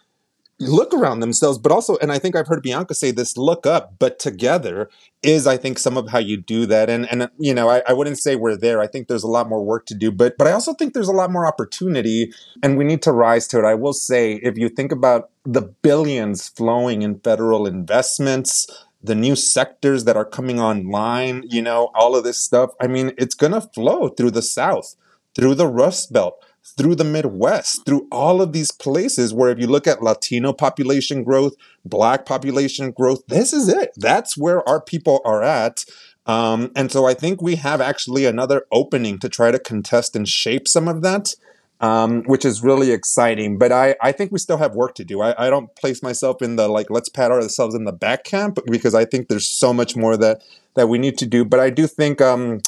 [0.59, 3.95] look around themselves, but also, and I think I've heard Bianca say this look up,
[3.99, 4.89] but together
[5.21, 6.89] is, I think, some of how you do that.
[6.89, 8.79] And, and you know, I, I wouldn't say we're there.
[8.79, 11.07] I think there's a lot more work to do, but, but I also think there's
[11.07, 13.65] a lot more opportunity and we need to rise to it.
[13.65, 18.67] I will say, if you think about the billions flowing in federal investments,
[19.01, 23.11] the new sectors that are coming online, you know, all of this stuff, I mean,
[23.17, 24.95] it's going to flow through the South,
[25.35, 29.67] through the Rust Belt through the Midwest, through all of these places where if you
[29.67, 33.91] look at Latino population growth, Black population growth, this is it.
[33.97, 35.85] That's where our people are at.
[36.25, 40.27] Um, and so I think we have actually another opening to try to contest and
[40.27, 41.35] shape some of that.
[41.81, 43.57] Um, which is really exciting.
[43.57, 45.21] But I, I think we still have work to do.
[45.21, 48.59] I, I don't place myself in the like let's pat ourselves in the back camp
[48.67, 50.41] because I think there's so much more that
[50.75, 51.43] that we need to do.
[51.43, 52.61] But I do think um,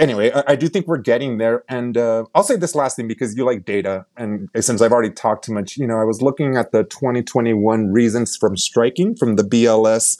[0.00, 1.62] anyway, I, I, do think we're getting there.
[1.68, 4.06] And uh, I'll say this last thing because you like data.
[4.16, 7.92] And since I've already talked too much, you know, I was looking at the 2021
[7.92, 10.18] reasons from striking from the BLS.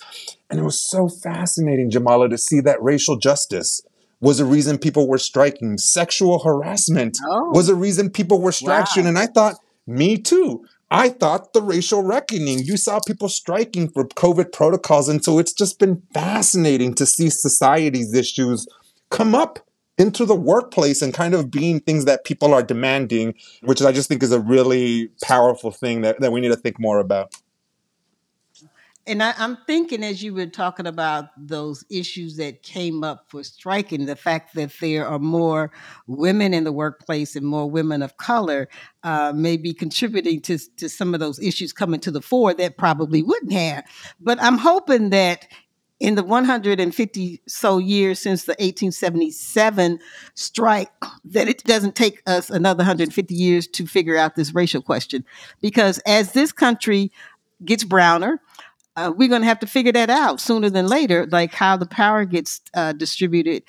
[0.48, 3.80] And it was so fascinating, Jamala, to see that racial justice
[4.20, 5.78] was a reason people were striking.
[5.78, 7.50] Sexual harassment oh.
[7.50, 9.04] was a reason people were striking.
[9.04, 9.08] Wow.
[9.08, 10.64] And I thought, me too.
[10.90, 12.58] I thought the racial reckoning.
[12.58, 15.08] You saw people striking for COVID protocols.
[15.08, 18.66] And so it's just been fascinating to see society's issues
[19.08, 19.60] come up
[20.00, 24.08] into the workplace and kind of being things that people are demanding, which I just
[24.08, 27.34] think is a really powerful thing that, that we need to think more about.
[29.06, 33.42] And I, am thinking as you were talking about those issues that came up for
[33.42, 35.72] striking, the fact that there are more
[36.06, 38.68] women in the workplace and more women of color
[39.02, 42.76] uh, may be contributing to, to some of those issues coming to the fore that
[42.76, 43.84] probably wouldn't have.
[44.20, 45.48] But I'm hoping that
[46.00, 49.98] in the 150 so years since the 1877
[50.34, 50.90] strike
[51.24, 55.24] that it doesn't take us another 150 years to figure out this racial question.
[55.60, 57.12] Because as this country
[57.64, 58.40] gets browner
[58.96, 61.86] uh, we're going to have to figure that out sooner than later like how the
[61.86, 63.62] power gets uh, distributed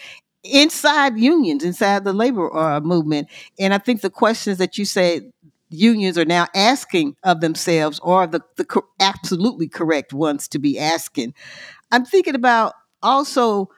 [0.43, 3.27] inside unions inside the labor uh, movement.
[3.59, 5.31] And i think the questions that you say
[5.69, 10.77] unions are now asking of themselves are the, the co- absolutely correct ones to be
[10.77, 11.33] asking
[11.91, 12.73] I'm thinking about
[13.03, 13.69] also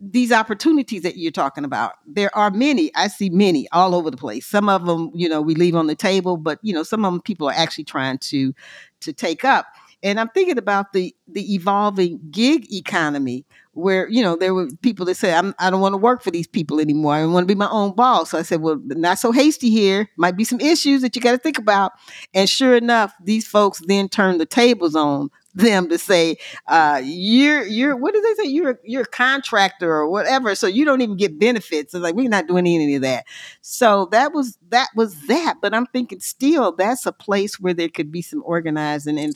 [0.00, 1.92] these opportunities that you're talking about.
[2.06, 4.46] There are many i see many all over the place.
[4.46, 7.12] Some of them you know we leave on the table but you know some of
[7.12, 8.54] them people are actually trying to
[9.00, 9.66] to take up.
[10.02, 15.04] And i'm thinking about the the evolving gig economy where you know there were people
[15.04, 17.14] that said I'm, i don't want to work for these people anymore.
[17.14, 18.30] I want to be my own boss.
[18.30, 20.08] So i said well not so hasty here.
[20.16, 21.92] Might be some issues that you got to think about.
[22.32, 26.36] And sure enough these folks then turned the tables on them to say
[26.66, 28.48] uh, you're you're what did they say?
[28.48, 32.28] You're you're a contractor or whatever so you don't even get benefits it's like we're
[32.28, 33.26] not doing any of that.
[33.60, 37.88] So that was that was that but i'm thinking still that's a place where there
[37.88, 39.34] could be some organizing and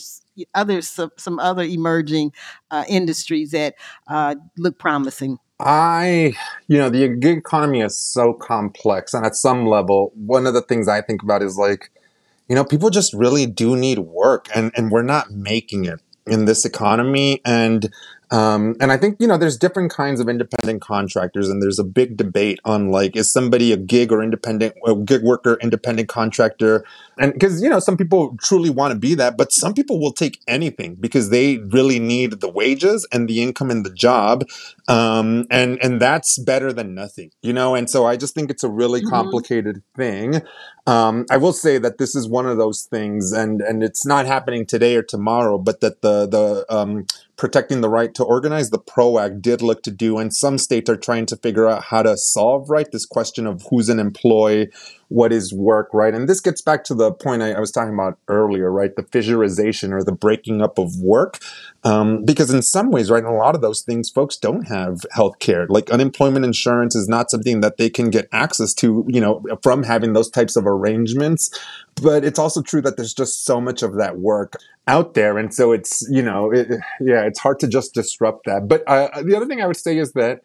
[0.54, 2.32] other some, some other emerging
[2.70, 3.74] uh, industries that
[4.08, 5.38] uh, look promising.
[5.60, 6.34] I,
[6.66, 9.14] you know, the gig economy is so complex.
[9.14, 11.90] And at some level, one of the things I think about is like,
[12.48, 16.44] you know, people just really do need work and, and we're not making it in
[16.44, 17.40] this economy.
[17.44, 17.90] And
[18.30, 21.84] um, and I think, you know, there's different kinds of independent contractors, and there's a
[21.84, 26.84] big debate on like, is somebody a gig or independent, a gig worker, independent contractor?
[27.16, 30.12] And because, you know, some people truly want to be that, but some people will
[30.12, 34.44] take anything because they really need the wages and the income and the job.
[34.88, 37.76] Um, and, and that's better than nothing, you know?
[37.76, 39.10] And so I just think it's a really mm-hmm.
[39.10, 40.42] complicated thing.
[40.86, 44.26] Um, I will say that this is one of those things, and, and it's not
[44.26, 48.78] happening today or tomorrow, but that the, the, um, protecting the right to organize, the
[48.78, 52.02] PRO Act did look to do, and some states are trying to figure out how
[52.02, 54.68] to solve right this question of who's an employee,
[55.14, 56.12] what is work, right?
[56.12, 58.94] And this gets back to the point I, I was talking about earlier, right?
[58.96, 61.38] The fissurization or the breaking up of work.
[61.84, 65.06] Um, because in some ways, right, in a lot of those things, folks don't have
[65.12, 65.68] health care.
[65.68, 69.84] Like unemployment insurance is not something that they can get access to, you know, from
[69.84, 71.48] having those types of arrangements.
[72.02, 74.56] But it's also true that there's just so much of that work
[74.88, 75.38] out there.
[75.38, 76.68] And so it's, you know, it,
[77.00, 78.66] yeah, it's hard to just disrupt that.
[78.66, 80.40] But uh, the other thing I would say is that,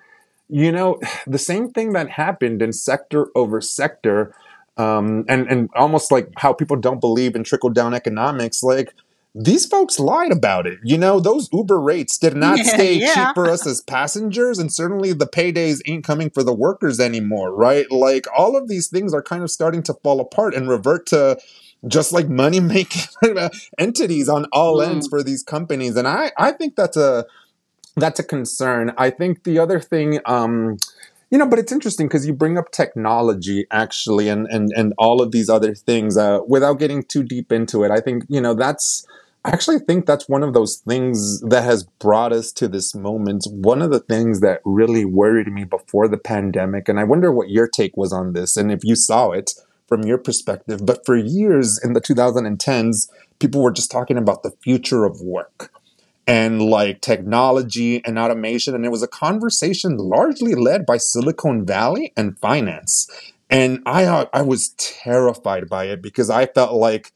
[0.47, 4.35] you know, the same thing that happened in sector over sector,
[4.79, 8.93] um, and, and almost like how people don't believe in trickle down economics, like,
[9.35, 10.79] these folks lied about it.
[10.83, 13.13] You know, those Uber rates did not stay yeah.
[13.13, 17.53] cheap for us as passengers, and certainly the paydays ain't coming for the workers anymore,
[17.53, 17.89] right?
[17.91, 21.39] Like all of these things are kind of starting to fall apart and revert to
[21.87, 23.03] just like money making
[23.77, 24.87] entities on all mm.
[24.87, 25.95] ends for these companies.
[25.95, 27.25] And I, I think that's a
[27.95, 28.93] that's a concern.
[28.97, 30.77] I think the other thing, um,
[31.29, 35.21] you know, but it's interesting because you bring up technology actually and and and all
[35.21, 37.91] of these other things uh, without getting too deep into it.
[37.91, 39.05] I think you know that's
[39.45, 43.45] I actually think that's one of those things that has brought us to this moment.
[43.49, 47.49] One of the things that really worried me before the pandemic, and I wonder what
[47.49, 49.51] your take was on this, and if you saw it
[49.87, 50.85] from your perspective.
[50.85, 55.71] But for years in the 2010s, people were just talking about the future of work
[56.29, 58.75] and like technology and automation.
[58.75, 63.09] And it was a conversation largely led by Silicon Valley and finance.
[63.49, 67.11] And I, uh, I was terrified by it because I felt like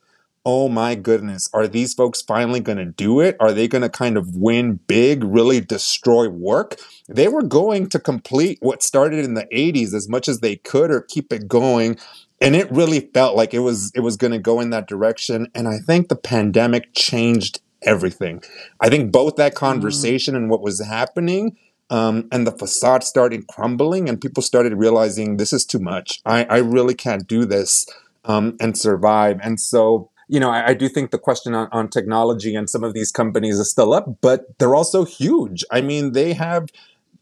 [0.46, 3.38] oh my goodness, are these folks finally going to do it?
[3.40, 6.76] Are they going to kind of win big, really destroy work?
[7.08, 10.92] They were going to complete what started in the 80s as much as they could
[10.92, 11.98] or keep it going.
[12.42, 15.48] And it really felt like it was it was going to go in that direction
[15.56, 18.44] and I think the pandemic changed everything.
[18.80, 19.58] I think both that mm.
[19.58, 21.58] conversation and what was happening
[21.90, 26.22] um, and the facade started crumbling and people started realizing this is too much.
[26.26, 27.86] I, I really can't do this
[28.26, 29.40] um, and survive.
[29.44, 32.84] And so you know, I, I, do think the question on, on technology and some
[32.84, 35.64] of these companies is still up, but they're also huge.
[35.72, 36.70] I mean, they have.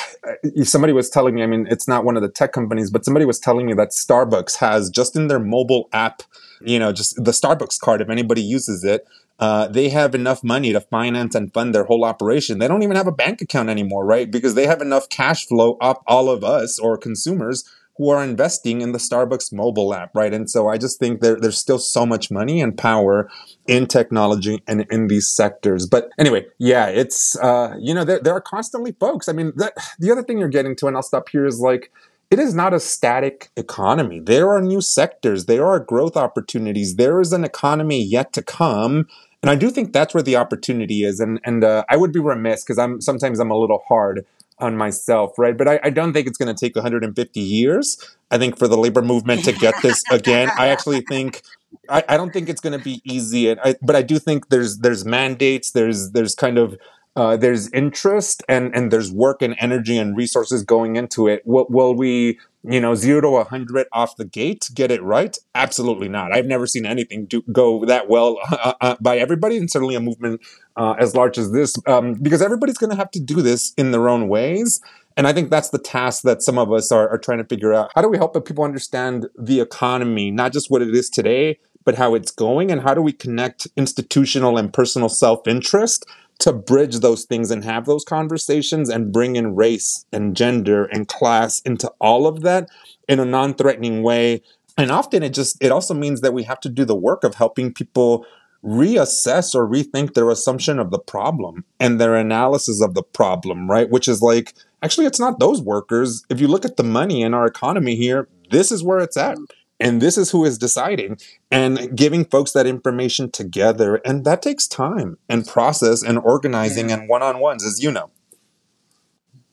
[0.63, 3.25] Somebody was telling me, I mean, it's not one of the tech companies, but somebody
[3.25, 6.21] was telling me that Starbucks has just in their mobile app,
[6.61, 9.05] you know, just the Starbucks card, if anybody uses it,
[9.41, 12.59] uh, they have enough money to finance and fund their whole operation.
[12.59, 14.29] They don't even have a bank account anymore, right?
[14.29, 18.81] Because they have enough cash flow up all of us or consumers who are investing
[18.81, 20.33] in the Starbucks mobile app, right?
[20.33, 23.29] And so I just think there, there's still so much money and power
[23.67, 25.87] in technology and in these sectors.
[25.87, 29.27] But anyway, yeah, it's, uh, you know, there, there are constantly folks.
[29.27, 31.91] I mean, that, the other thing you're getting to, and I'll stop here, is like,
[32.31, 34.19] it is not a static economy.
[34.19, 39.07] There are new sectors, there are growth opportunities, there is an economy yet to come.
[39.41, 41.19] And I do think that's where the opportunity is.
[41.19, 44.25] And and uh, I would be remiss because I'm sometimes I'm a little hard
[44.59, 45.57] on myself, right?
[45.57, 47.97] But I, I don't think it's going to take 150 years.
[48.29, 51.41] I think for the labor movement to get this again, I actually think
[51.89, 53.49] I, I don't think it's going to be easy.
[53.49, 56.77] And I, but I do think there's there's mandates, there's there's kind of
[57.15, 61.41] uh, there's interest and and there's work and energy and resources going into it.
[61.45, 65.37] Will, will we you know, zero to 100 off the gate, get it right?
[65.55, 66.31] Absolutely not.
[66.31, 69.99] I've never seen anything do, go that well uh, uh, by everybody, and certainly a
[69.99, 70.41] movement
[70.75, 73.91] uh, as large as this, um, because everybody's going to have to do this in
[73.91, 74.79] their own ways.
[75.17, 77.73] And I think that's the task that some of us are, are trying to figure
[77.73, 77.91] out.
[77.95, 81.95] How do we help people understand the economy, not just what it is today, but
[81.95, 82.71] how it's going?
[82.71, 86.05] And how do we connect institutional and personal self interest
[86.41, 91.07] to bridge those things and have those conversations and bring in race and gender and
[91.07, 92.69] class into all of that
[93.07, 94.41] in a non threatening way?
[94.77, 97.35] And often it just, it also means that we have to do the work of
[97.35, 98.25] helping people
[98.63, 103.89] reassess or rethink their assumption of the problem and their analysis of the problem, right?
[103.89, 106.23] Which is like, actually, it's not those workers.
[106.29, 109.37] If you look at the money in our economy here, this is where it's at.
[109.81, 111.17] And this is who is deciding
[111.49, 113.95] and giving folks that information together.
[114.05, 116.99] And that takes time and process and organizing yeah.
[116.99, 118.11] and one on ones, as you know.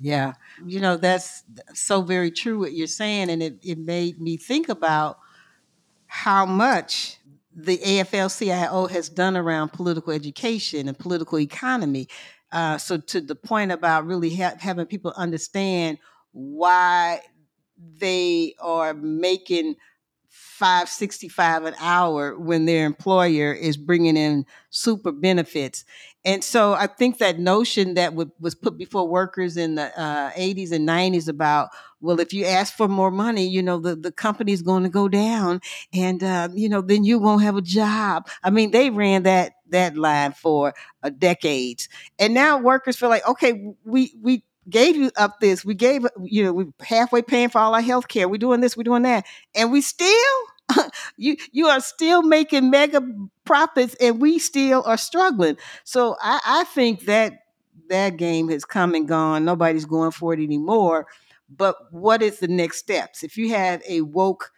[0.00, 0.34] Yeah.
[0.64, 3.30] You know, that's so very true what you're saying.
[3.30, 5.18] And it, it made me think about
[6.06, 7.16] how much
[7.54, 12.06] the AFL-CIO has done around political education and political economy.
[12.52, 15.98] Uh, so to the point about really ha- having people understand
[16.32, 17.20] why
[17.98, 19.76] they are making
[20.58, 25.84] 565 an hour when their employer is bringing in super benefits.
[26.24, 30.30] And so i think that notion that w- was put before workers in the uh,
[30.34, 34.12] 80s and 90s about well if you ask for more money you know the, the
[34.12, 35.60] company's going to go down
[35.92, 38.28] and uh, you know then you won't have a job.
[38.42, 41.88] I mean they ran that that line for a decades.
[42.18, 45.64] And now workers feel like okay we we gave you up this.
[45.64, 48.28] We gave, you know, we're halfway paying for all our health care.
[48.28, 49.26] We're doing this, we're doing that.
[49.54, 50.36] And we still,
[51.16, 53.02] you you are still making mega
[53.44, 55.56] profits and we still are struggling.
[55.84, 57.40] So I, I think that
[57.88, 59.44] that game has come and gone.
[59.44, 61.06] Nobody's going for it anymore.
[61.48, 63.22] But what is the next steps?
[63.22, 64.52] If you have a woke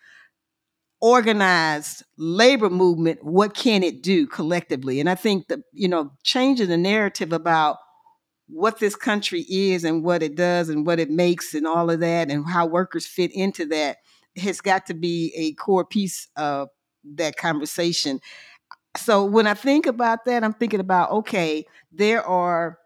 [1.01, 5.01] organized labor movement, what can it do collectively?
[5.01, 7.79] And I think that, you know, changing the narrative about
[8.53, 12.01] what this country is and what it does and what it makes and all of
[12.01, 13.99] that and how workers fit into that
[14.37, 16.69] has got to be a core piece of
[17.05, 18.21] that conversation.
[18.97, 22.79] So when I think about that, I'm thinking about okay, there are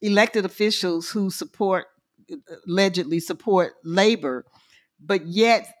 [0.00, 1.86] elected officials who support
[2.32, 4.46] uh, allegedly support labor,
[4.98, 5.72] but yet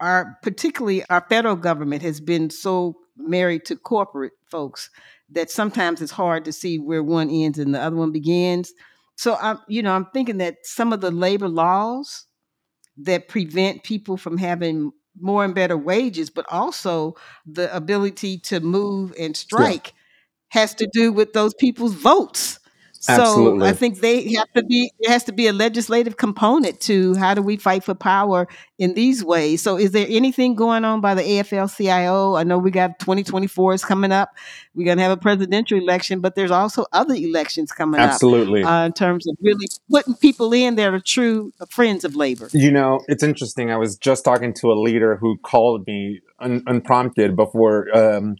[0.00, 4.90] our particularly our federal government has been so married to corporate folks
[5.30, 8.72] that sometimes it's hard to see where one ends and the other one begins.
[9.16, 12.26] So I'm, you know, I'm thinking that some of the labor laws
[12.98, 17.14] that prevent people from having more and better wages, but also
[17.46, 20.60] the ability to move and strike yeah.
[20.60, 22.58] has to do with those people's votes.
[23.08, 23.60] Absolutely.
[23.60, 27.14] So I think they have to be there has to be a legislative component to
[27.14, 28.48] how do we fight for power
[28.78, 29.60] in these ways.
[29.60, 32.36] So is there anything going on by the AFL-CIO?
[32.36, 34.34] I know we got 2024 is coming up.
[34.74, 38.62] We're going to have a presidential election, but there's also other elections coming Absolutely.
[38.62, 38.68] up.
[38.68, 38.82] Absolutely.
[38.82, 42.48] Uh, in terms of really putting people in that are true friends of labor.
[42.52, 43.72] You know, it's interesting.
[43.72, 48.36] I was just talking to a leader who called me un- unprompted before um,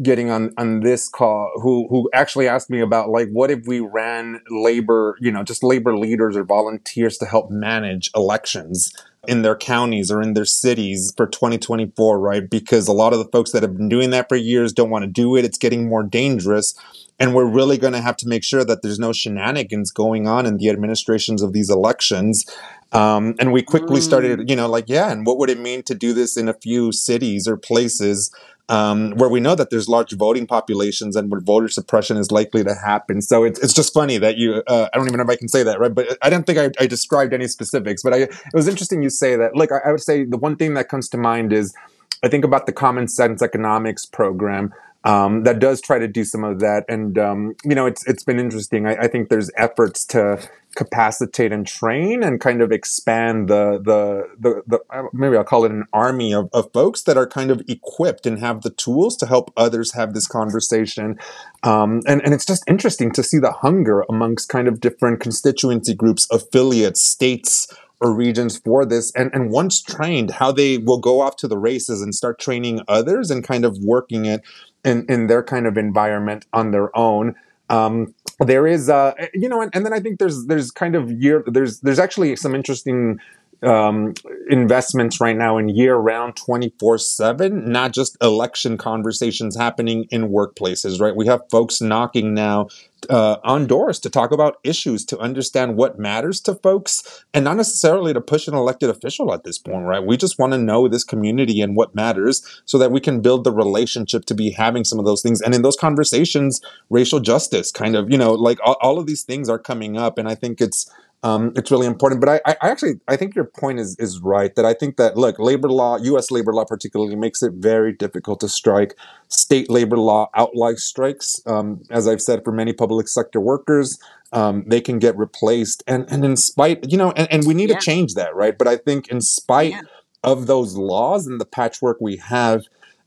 [0.00, 3.80] getting on on this call who who actually asked me about like what if we
[3.80, 8.94] ran labor you know just labor leaders or volunteers to help manage elections
[9.28, 12.48] in their counties or in their cities for 2024 right?
[12.48, 15.04] Because a lot of the folks that have been doing that for years don't want
[15.04, 15.44] to do it.
[15.44, 16.74] It's getting more dangerous.
[17.20, 20.44] And we're really going to have to make sure that there's no shenanigans going on
[20.44, 22.44] in the administrations of these elections.
[22.90, 24.02] Um, and we quickly mm.
[24.02, 26.54] started, you know, like, yeah, and what would it mean to do this in a
[26.54, 28.34] few cities or places
[28.68, 32.64] um, where we know that there's large voting populations and where voter suppression is likely
[32.64, 33.20] to happen.
[33.20, 35.48] So it's, it's just funny that you, uh, I don't even know if I can
[35.48, 35.94] say that, right?
[35.94, 39.10] But I don't think I, I described any specifics, but I, it was interesting you
[39.10, 39.54] say that.
[39.54, 41.74] Look, I, I would say the one thing that comes to mind is
[42.22, 44.72] I think about the Common Sense Economics program.
[45.04, 48.22] Um, that does try to do some of that, and um, you know, it's it's
[48.22, 48.86] been interesting.
[48.86, 50.38] I, I think there's efforts to
[50.74, 55.70] capacitate and train and kind of expand the the the, the maybe I'll call it
[55.70, 59.26] an army of, of folks that are kind of equipped and have the tools to
[59.26, 61.18] help others have this conversation
[61.62, 65.94] um, and and it's just interesting to see the hunger amongst kind of different constituency
[65.94, 67.68] groups affiliates states
[68.02, 71.56] or regions for this and and once trained how they will go off to the
[71.56, 74.42] races and start training others and kind of working it
[74.84, 77.34] in in their kind of environment on their own.
[77.70, 81.10] Um, there is, uh, you know, and, and, then I think there's there's kind of
[81.10, 83.18] year there's there's actually some interesting
[83.62, 84.14] um,
[84.50, 91.00] investments right now in year round 24 7, not just election conversations happening in workplaces,
[91.00, 91.14] right?
[91.14, 92.68] We have folks knocking now
[93.10, 97.56] uh, on doors to talk about issues, to understand what matters to folks, and not
[97.56, 100.04] necessarily to push an elected official at this point, right?
[100.04, 103.44] We just want to know this community and what matters so that we can build
[103.44, 105.40] the relationship to be having some of those things.
[105.40, 106.60] And in those conversations,
[106.90, 110.18] racial justice kind of, you know, like all, all of these things are coming up.
[110.18, 110.90] And I think it's,
[111.22, 112.20] um, it's really important.
[112.20, 114.54] But I, I actually I think your point is is right.
[114.54, 116.30] That I think that look, labor law, U.S.
[116.30, 118.96] labor law particularly, makes it very difficult to strike.
[119.28, 121.40] State labor law outlies strikes.
[121.46, 123.98] Um, as I've said, for many public sector workers,
[124.32, 125.84] um, they can get replaced.
[125.86, 127.78] And and in spite, you know, and, and we need yeah.
[127.78, 128.56] to change that, right?
[128.56, 129.82] But I think in spite yeah.
[130.24, 132.62] of those laws and the patchwork we have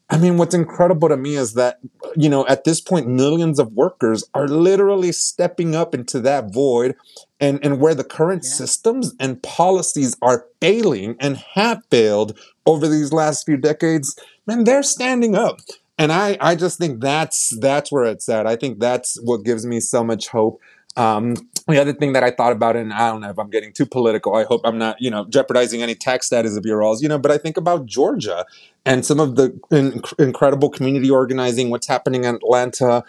[0.10, 1.80] I mean, what's incredible to me is that,
[2.16, 6.96] you know, at this point, millions of workers are literally stepping up into that void
[7.40, 8.52] and, and where the current yeah.
[8.52, 14.18] systems and policies are failing and have failed over these last few decades,
[14.48, 15.60] man, they're standing up.
[15.98, 18.46] And I, I just think that's that's where it's at.
[18.46, 20.60] I think that's what gives me so much hope.
[20.98, 21.36] Um,
[21.68, 23.86] the other thing that I thought about, and I don't know if I'm getting too
[23.86, 24.36] political.
[24.36, 27.18] I hope I'm not, you know, jeopardizing any tax status of your alls, you know.
[27.18, 28.46] But I think about Georgia
[28.86, 33.04] and some of the in- incredible community organizing, what's happening in Atlanta.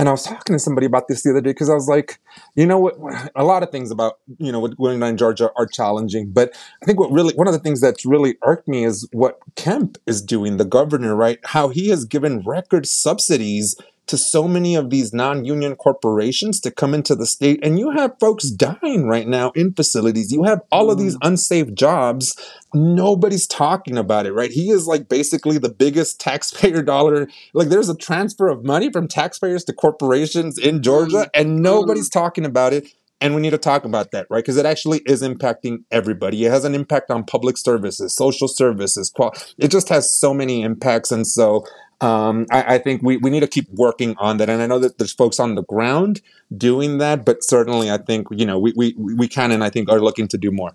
[0.00, 2.18] And I was talking to somebody about this the other day because I was like,
[2.54, 2.96] you know what?
[3.36, 6.56] A lot of things about you know what's going on in Georgia are challenging, but
[6.82, 9.98] I think what really one of the things that's really irked me is what Kemp
[10.06, 11.38] is doing, the governor, right?
[11.44, 13.76] How he has given record subsidies
[14.10, 18.10] to so many of these non-union corporations to come into the state and you have
[18.18, 21.28] folks dying right now in facilities you have all of these mm.
[21.28, 22.36] unsafe jobs
[22.74, 27.88] nobody's talking about it right he is like basically the biggest taxpayer dollar like there's
[27.88, 31.30] a transfer of money from taxpayers to corporations in georgia mm.
[31.32, 32.14] and nobody's mm.
[32.14, 34.42] talking about it and we need to talk about that, right?
[34.42, 36.46] Because it actually is impacting everybody.
[36.46, 39.12] It has an impact on public services, social services.
[39.58, 41.12] It just has so many impacts.
[41.12, 41.66] And so
[42.00, 44.48] um, I, I, think we, we need to keep working on that.
[44.48, 46.22] And I know that there's folks on the ground
[46.56, 49.90] doing that, but certainly I think, you know, we, we, we can and I think
[49.90, 50.72] are looking to do more.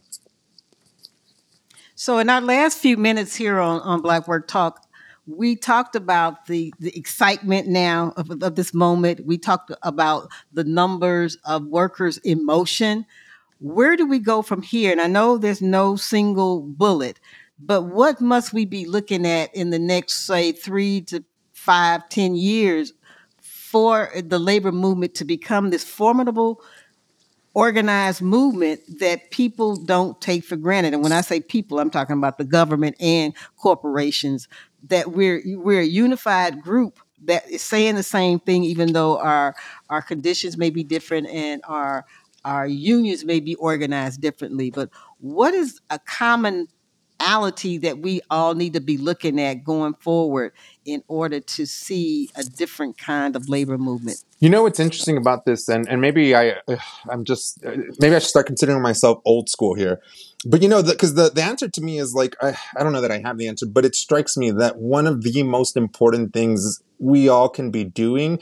[1.95, 4.85] So in our last few minutes here on, on Black Work Talk,
[5.27, 9.25] we talked about the, the excitement now of, of this moment.
[9.25, 13.05] We talked about the numbers of workers in motion.
[13.59, 14.91] Where do we go from here?
[14.91, 17.19] And I know there's no single bullet,
[17.59, 22.35] but what must we be looking at in the next, say, three to five, ten
[22.35, 22.93] years
[23.41, 26.61] for the labor movement to become this formidable
[27.53, 30.93] organized movement that people don't take for granted.
[30.93, 34.47] And when I say people, I'm talking about the government and corporations,
[34.89, 39.55] that we're we're a unified group that is saying the same thing, even though our
[39.89, 42.05] our conditions may be different and our
[42.43, 44.69] our unions may be organized differently.
[44.69, 44.89] But
[45.19, 46.67] what is a common
[47.19, 50.53] reality that we all need to be looking at going forward
[50.85, 54.23] in order to see a different kind of labor movement.
[54.39, 56.55] You know what's interesting about this, and and maybe I,
[57.09, 60.01] I'm just uh, maybe I should start considering myself old school here,
[60.45, 62.93] but you know because the, the the answer to me is like I, I don't
[62.93, 65.77] know that I have the answer, but it strikes me that one of the most
[65.77, 68.39] important things we all can be doing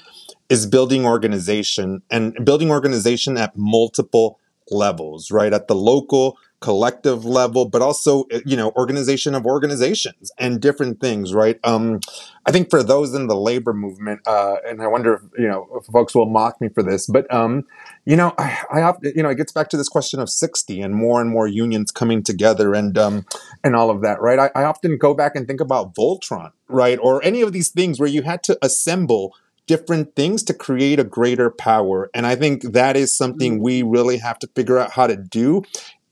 [0.49, 5.53] is building organization and building organization at multiple levels, right?
[5.53, 11.01] At the local, collective level, but also, eh, you know, organization of organizations and different
[11.01, 11.59] things, right?
[11.65, 11.99] Um,
[12.45, 15.67] I think for those in the labor movement, uh, and I wonder if, you know,
[15.77, 17.65] if folks will mock me for this, but, um,
[18.05, 20.79] you know, I, I have, you know, it gets back to this question of 60
[20.79, 23.25] and more and more unions coming together and, um,
[23.61, 24.39] and all of that, right?
[24.39, 26.97] I, I often go back and think about Voltron, right?
[27.01, 29.35] Or any of these things where you had to assemble
[29.67, 32.09] different things to create a greater power.
[32.13, 33.61] And I think that is something mm.
[33.61, 35.63] we really have to figure out how to do.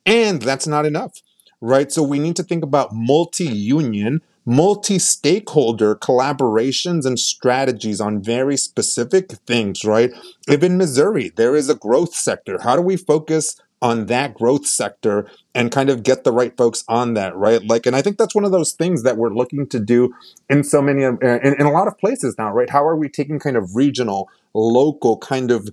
[0.05, 1.21] And that's not enough,
[1.59, 1.91] right?
[1.91, 8.57] So we need to think about multi union, multi stakeholder collaborations and strategies on very
[8.57, 10.11] specific things, right?
[10.47, 14.65] If in Missouri there is a growth sector, how do we focus on that growth
[14.67, 17.63] sector and kind of get the right folks on that, right?
[17.65, 20.13] Like, and I think that's one of those things that we're looking to do
[20.49, 22.69] in so many, uh, in, in a lot of places now, right?
[22.69, 25.69] How are we taking kind of regional, local kind of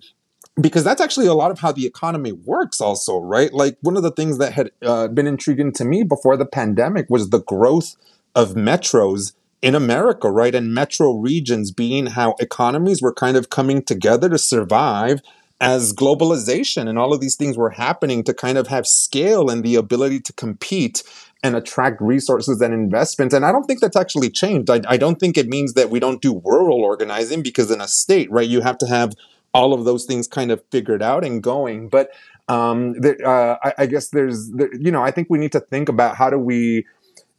[0.61, 4.03] because that's actually a lot of how the economy works also right like one of
[4.03, 7.97] the things that had uh, been intriguing to me before the pandemic was the growth
[8.35, 9.33] of metros
[9.63, 14.39] in america right and metro regions being how economies were kind of coming together to
[14.39, 15.21] survive
[15.61, 19.65] as globalization and all of these things were happening to kind of have scale and
[19.65, 21.03] the ability to compete
[21.43, 23.35] and attract resources and investments.
[23.35, 24.71] And I don't think that's actually changed.
[24.71, 27.89] I, I, don't think it means that we don't do rural organizing because in a
[27.89, 29.15] state, right, you have to have
[29.59, 31.89] all of those things kind of figured out and going.
[31.89, 32.11] But
[32.47, 35.61] um, there, uh, I, I, guess there's, there, you know, I think we need to
[35.61, 36.87] think about how do we,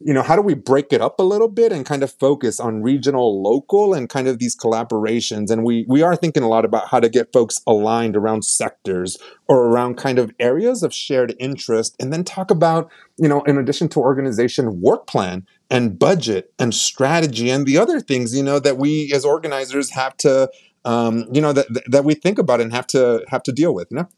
[0.02, 2.60] you know, how do we break it up a little bit and kind of focus
[2.60, 5.50] on regional, local, and kind of these collaborations?
[5.50, 9.18] And we we are thinking a lot about how to get folks aligned around sectors
[9.48, 13.58] or around kind of areas of shared interest, and then talk about, you know, in
[13.58, 18.58] addition to organization, work plan and budget and strategy and the other things, you know,
[18.58, 20.50] that we as organizers have to
[20.84, 23.88] um, you know that that we think about and have to have to deal with.
[23.90, 24.08] You know.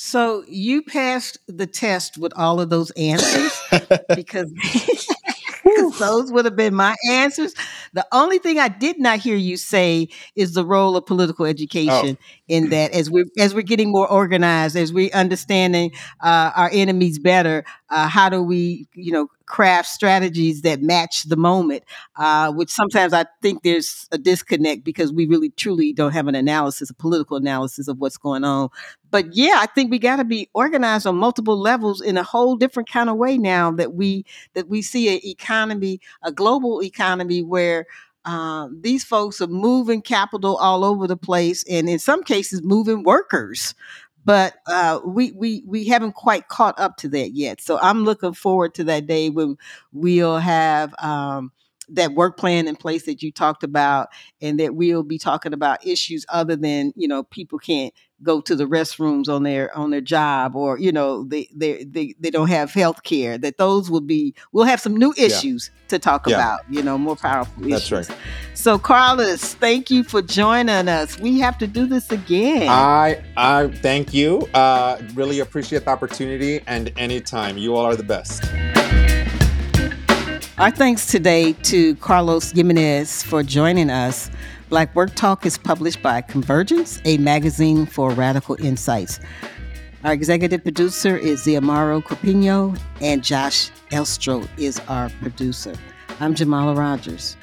[0.00, 3.60] So you passed the test with all of those answers
[4.14, 4.52] because
[5.98, 7.52] those would have been my answers.
[7.94, 12.16] The only thing I did not hear you say is the role of political education
[12.20, 12.24] oh.
[12.46, 15.90] in that as we as we're getting more organized, as we're understanding
[16.22, 21.36] uh, our enemies better, uh, how do we, you know, craft strategies that match the
[21.36, 21.84] moment?
[22.16, 26.34] Uh, which sometimes I think there's a disconnect because we really truly don't have an
[26.34, 28.68] analysis, a political analysis of what's going on.
[29.10, 32.56] But yeah, I think we got to be organized on multiple levels in a whole
[32.56, 34.24] different kind of way now that we
[34.54, 37.86] that we see an economy, a global economy where
[38.24, 43.02] um, these folks are moving capital all over the place, and in some cases, moving
[43.02, 43.74] workers
[44.28, 47.62] but uh, we we we haven't quite caught up to that yet.
[47.62, 49.56] So I'm looking forward to that day when
[49.92, 51.50] we'll have um,
[51.88, 54.08] that work plan in place that you talked about,
[54.42, 58.56] and that we'll be talking about issues other than you know people can't go to
[58.56, 62.48] the restrooms on their on their job or you know they they they, they don't
[62.48, 65.88] have health care that those will be we'll have some new issues yeah.
[65.88, 66.36] to talk yeah.
[66.36, 68.18] about you know more powerful issues that's right.
[68.54, 71.18] so carlos thank you for joining us.
[71.18, 72.68] We have to do this again.
[72.68, 74.48] I i thank you.
[74.54, 77.58] Uh really appreciate the opportunity and anytime.
[77.58, 78.44] You all are the best.
[80.58, 84.30] Our thanks today to Carlos jimenez for joining us.
[84.68, 89.18] Black Work Talk is published by Convergence, a magazine for radical insights.
[90.04, 95.74] Our executive producer is Ziamaro Corpino, and Josh Elstro is our producer.
[96.20, 97.38] I'm Jamala Rogers.